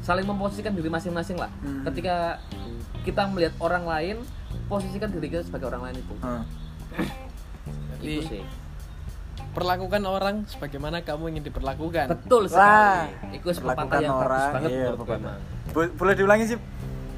saling 0.00 0.24
memposisikan 0.24 0.72
diri 0.72 0.88
masing-masing 0.88 1.36
lah. 1.36 1.52
Hmm. 1.60 1.84
Ketika 1.92 2.40
kita 3.04 3.28
melihat 3.28 3.52
orang 3.60 3.84
lain, 3.84 4.16
posisikan 4.68 5.12
diri 5.12 5.28
kita 5.28 5.44
sebagai 5.44 5.68
orang 5.68 5.88
lain 5.88 5.96
itu. 6.00 6.14
Jadi 8.00 8.14
Itu 8.16 8.22
sih. 8.32 8.42
perlakukan 9.52 10.02
orang 10.08 10.48
sebagaimana 10.48 11.04
kamu 11.04 11.36
ingin 11.36 11.44
diperlakukan. 11.52 12.06
Betul 12.16 12.48
Wah, 12.48 13.04
sekali. 13.12 13.36
Itu 13.36 13.48
perlakukan 13.60 14.00
yang 14.00 14.16
bagus 14.16 14.24
orang, 14.24 14.50
banget 14.56 14.70
iya. 14.72 14.88
Bo- 15.70 15.94
boleh 15.94 16.14
diulangi 16.16 16.44
sih 16.48 16.58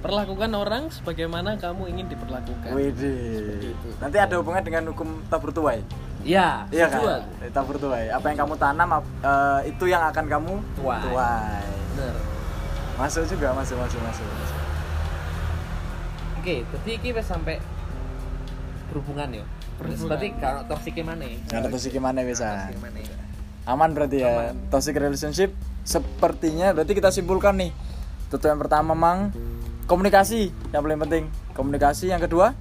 Perlakukan 0.02 0.50
orang 0.58 0.90
sebagaimana 0.90 1.54
kamu 1.62 1.94
ingin 1.94 2.10
diperlakukan. 2.10 2.74
Widih. 2.74 3.70
Nanti 4.02 4.18
ada 4.18 4.34
hubungan 4.42 4.58
dengan 4.66 4.90
hukum 4.90 5.22
tabur 5.30 5.54
tuai. 5.54 5.78
Iya, 6.22 6.66
Iya 6.70 6.86
kan? 6.86 6.98
aku. 6.98 7.06
Eh, 7.42 7.50
Tabur 7.50 7.76
tuai. 7.76 8.06
Apa 8.08 8.30
yang 8.30 8.38
kamu 8.46 8.54
tanam 8.54 8.88
eh, 9.22 9.60
itu 9.66 9.84
yang 9.90 10.02
akan 10.06 10.24
kamu 10.30 10.52
Tuai. 10.78 11.00
tuai. 11.02 11.62
Bener. 11.94 12.14
Masuk 12.98 13.26
juga, 13.26 13.50
masuk, 13.52 13.76
masuk, 13.78 14.00
masuk. 14.00 14.26
masuk. 14.26 14.58
Oke, 16.42 16.66
jadi 16.66 16.90
iki 16.98 17.08
wis 17.14 17.26
sampai 17.26 17.58
berhubungan. 18.90 19.42
Berhubungan. 19.78 20.08
Berarti 20.10 20.28
kalau 20.38 20.62
toxic 20.66 20.94
mana? 21.02 21.26
Bisa. 21.26 21.62
Toxic 21.66 21.94
mana? 21.98 22.20
Aman 23.62 23.94
berarti 23.94 24.22
ya. 24.22 24.50
Toxic 24.70 24.94
relationship 24.98 25.54
sepertinya 25.82 26.70
berarti 26.74 26.92
kita 26.94 27.10
simpulkan 27.14 27.58
nih. 27.58 27.70
Tentu 28.30 28.46
yang 28.50 28.58
pertama 28.58 28.94
mang 28.94 29.30
komunikasi 29.86 30.50
yang 30.70 30.82
paling 30.82 30.98
penting. 31.06 31.24
Komunikasi 31.54 32.10
yang 32.10 32.22
kedua 32.22 32.54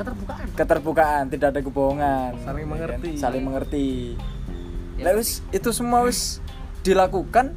Keterbukaan. 0.00 0.46
keterbukaan, 0.50 1.22
tidak 1.28 1.48
ada 1.50 1.60
kebohongan. 1.60 2.30
Saling 2.38 2.56
Ya 2.58 2.64
kan? 2.64 2.72
mengerti. 2.72 3.10
Saling 3.14 3.42
mengerti. 3.42 3.88
Ya, 4.96 5.04
Lah 5.04 5.12
wis 5.14 5.44
itu 5.50 5.68
semua 5.70 6.00
wis 6.02 6.40
dilakukan 6.80 7.52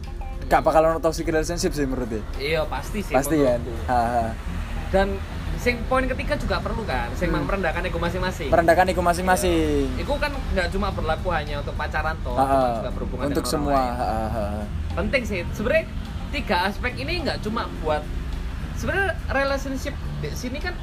gak 0.45 0.59
bakal 0.59 0.83
ono 0.85 0.99
toxic 0.99 1.23
relationship 1.23 1.71
sih 1.71 1.83
menurut. 1.83 2.19
Iya, 2.35 2.67
pasti 2.67 2.99
sih. 2.99 3.11
Pasti 3.11 3.39
kan. 3.39 3.57
menurutku. 3.57 3.87
Ha, 3.87 3.95
ha. 3.95 4.23
Dan 4.89 5.15
sing 5.55 5.79
poin 5.87 6.03
ketiga 6.03 6.35
juga 6.35 6.59
perlu 6.59 6.83
kan, 6.83 7.07
sing 7.13 7.31
Hmm. 7.31 7.47
merendahkan 7.47 7.79
ego 7.81 7.95
masing-masing. 7.97 8.51
Merendahkan 8.51 8.85
ego 8.85 8.99
masing-masing. 9.01 9.87
Itu 9.95 10.11
kan 10.13 10.35
nggak 10.51 10.67
cuma 10.69 10.91
berlaku 10.91 11.31
hanya 11.31 11.63
untuk 11.63 11.73
pacaran 11.73 12.19
toh, 12.19 12.35
Ha, 12.35 12.43
ha. 12.43 12.59
juga 12.77 12.91
berhubungan 12.91 13.23
Untuk 13.25 13.39
dengan 13.41 13.55
orang 13.55 13.63
semua. 13.63 13.79
lain. 13.79 13.93
ha, 13.95 14.07
ha, 14.27 14.43
ha. 14.51 14.63
penting 14.93 15.23
sih 15.23 15.39
sebenarnya 15.49 15.85
tiga 16.29 16.67
aspek 16.67 16.93
ini 16.93 17.23
nggak 17.23 17.39
cuma 17.39 17.65
buat 17.79 18.03
sebenarnya 18.75 19.15
relationship 19.27 19.93
di 20.19 20.29
sini 20.29 20.59
kan 20.59 20.75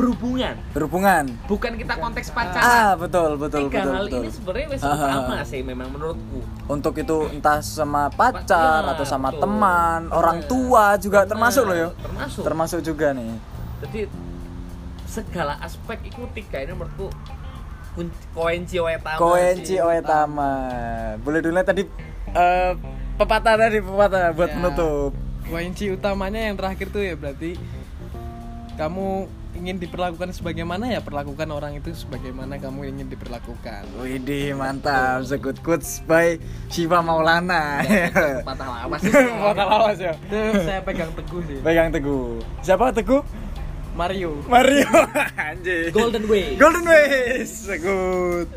berhubungan 0.00 0.56
Berhubungan. 0.72 1.24
bukan 1.44 1.72
kita 1.76 1.94
konteks 1.94 2.28
Ah, 2.28 2.34
pacaran 2.34 2.96
betul, 2.96 3.30
betul, 3.36 3.60
tiga 3.62 3.78
betul, 3.78 3.92
hal 3.92 4.04
betul. 4.06 4.18
ini 4.18 4.30
sebenarnya 4.32 4.66
wes 4.66 4.80
Ah, 4.80 4.88
ah, 4.88 4.96
utama 4.96 5.34
ah. 5.34 5.40
sih 5.44 5.60
memang 5.60 5.88
menurutku 5.90 6.40
Untuk 6.66 6.94
itu 6.96 7.16
entah 7.28 7.60
sama 7.60 8.08
pacar 8.08 8.80
Ya, 8.82 8.90
atau 8.90 9.04
sama 9.04 9.28
betul. 9.28 9.42
teman, 9.42 10.00
orang 10.08 10.38
Bener. 10.38 10.48
tua 10.48 10.84
juga 10.96 11.18
Bener, 11.20 11.30
termasuk 11.30 11.62
loh 11.64 11.76
ya. 11.76 11.88
termasuk 11.94 12.42
Termasuk 12.42 12.80
juga 12.80 13.06
nih. 13.12 13.30
jadi 13.80 14.00
segala 15.04 15.58
aspek 15.60 15.98
itu 16.06 16.22
tiga 16.32 16.58
ini 16.58 16.72
menurutku 16.72 17.10
kunci 17.90 18.14
koenci 18.30 18.76
oetama 18.78 19.18
Koenci. 19.18 19.74
Oetama. 19.76 20.52
Boleh 21.18 21.40
dulu 21.40 21.58
tadi 21.60 21.82
eh, 22.30 22.72
pepatah 23.16 23.54
tadi 23.58 23.78
pepatah 23.78 24.30
buat 24.30 24.48
Ya. 24.48 24.56
menutup. 24.56 25.10
Kunci 25.42 25.90
utamanya 25.90 26.40
yang 26.40 26.54
terakhir 26.54 26.88
tuh 26.88 27.02
ya 27.02 27.12
berarti 27.12 27.58
kamu 28.76 29.26
ingin 29.60 29.76
diperlakukan 29.76 30.32
sebagaimana 30.32 30.88
ya 30.88 31.04
perlakukan 31.04 31.44
orang 31.52 31.76
itu 31.76 31.92
sebagaimana 31.92 32.56
kamu 32.56 32.88
ingin 32.88 33.12
diperlakukan. 33.12 33.84
Widih 34.00 34.56
mantap, 34.56 35.20
sekut 35.28 35.60
quotes 35.60 36.00
by 36.08 36.40
Shiva 36.72 37.04
Maulana. 37.04 37.84
patah 38.48 38.68
lawas 38.80 39.04
sih 39.04 39.12
Pepatah 39.36 39.66
lawas 39.68 39.98
ya. 40.00 40.16
Itu 40.16 40.40
saya 40.64 40.80
pegang 40.80 41.12
teguh 41.12 41.44
sih. 41.44 41.60
Pegang 41.60 41.92
teguh. 41.92 42.40
Siapa 42.64 42.88
teguh? 42.96 43.20
Mario. 43.92 44.40
Mario. 44.48 44.88
Anjir. 45.52 45.92
golden 45.92 46.24
way 46.24 46.56
Golden 46.56 46.88
Ways. 46.88 47.68
Sekut. 47.68 48.48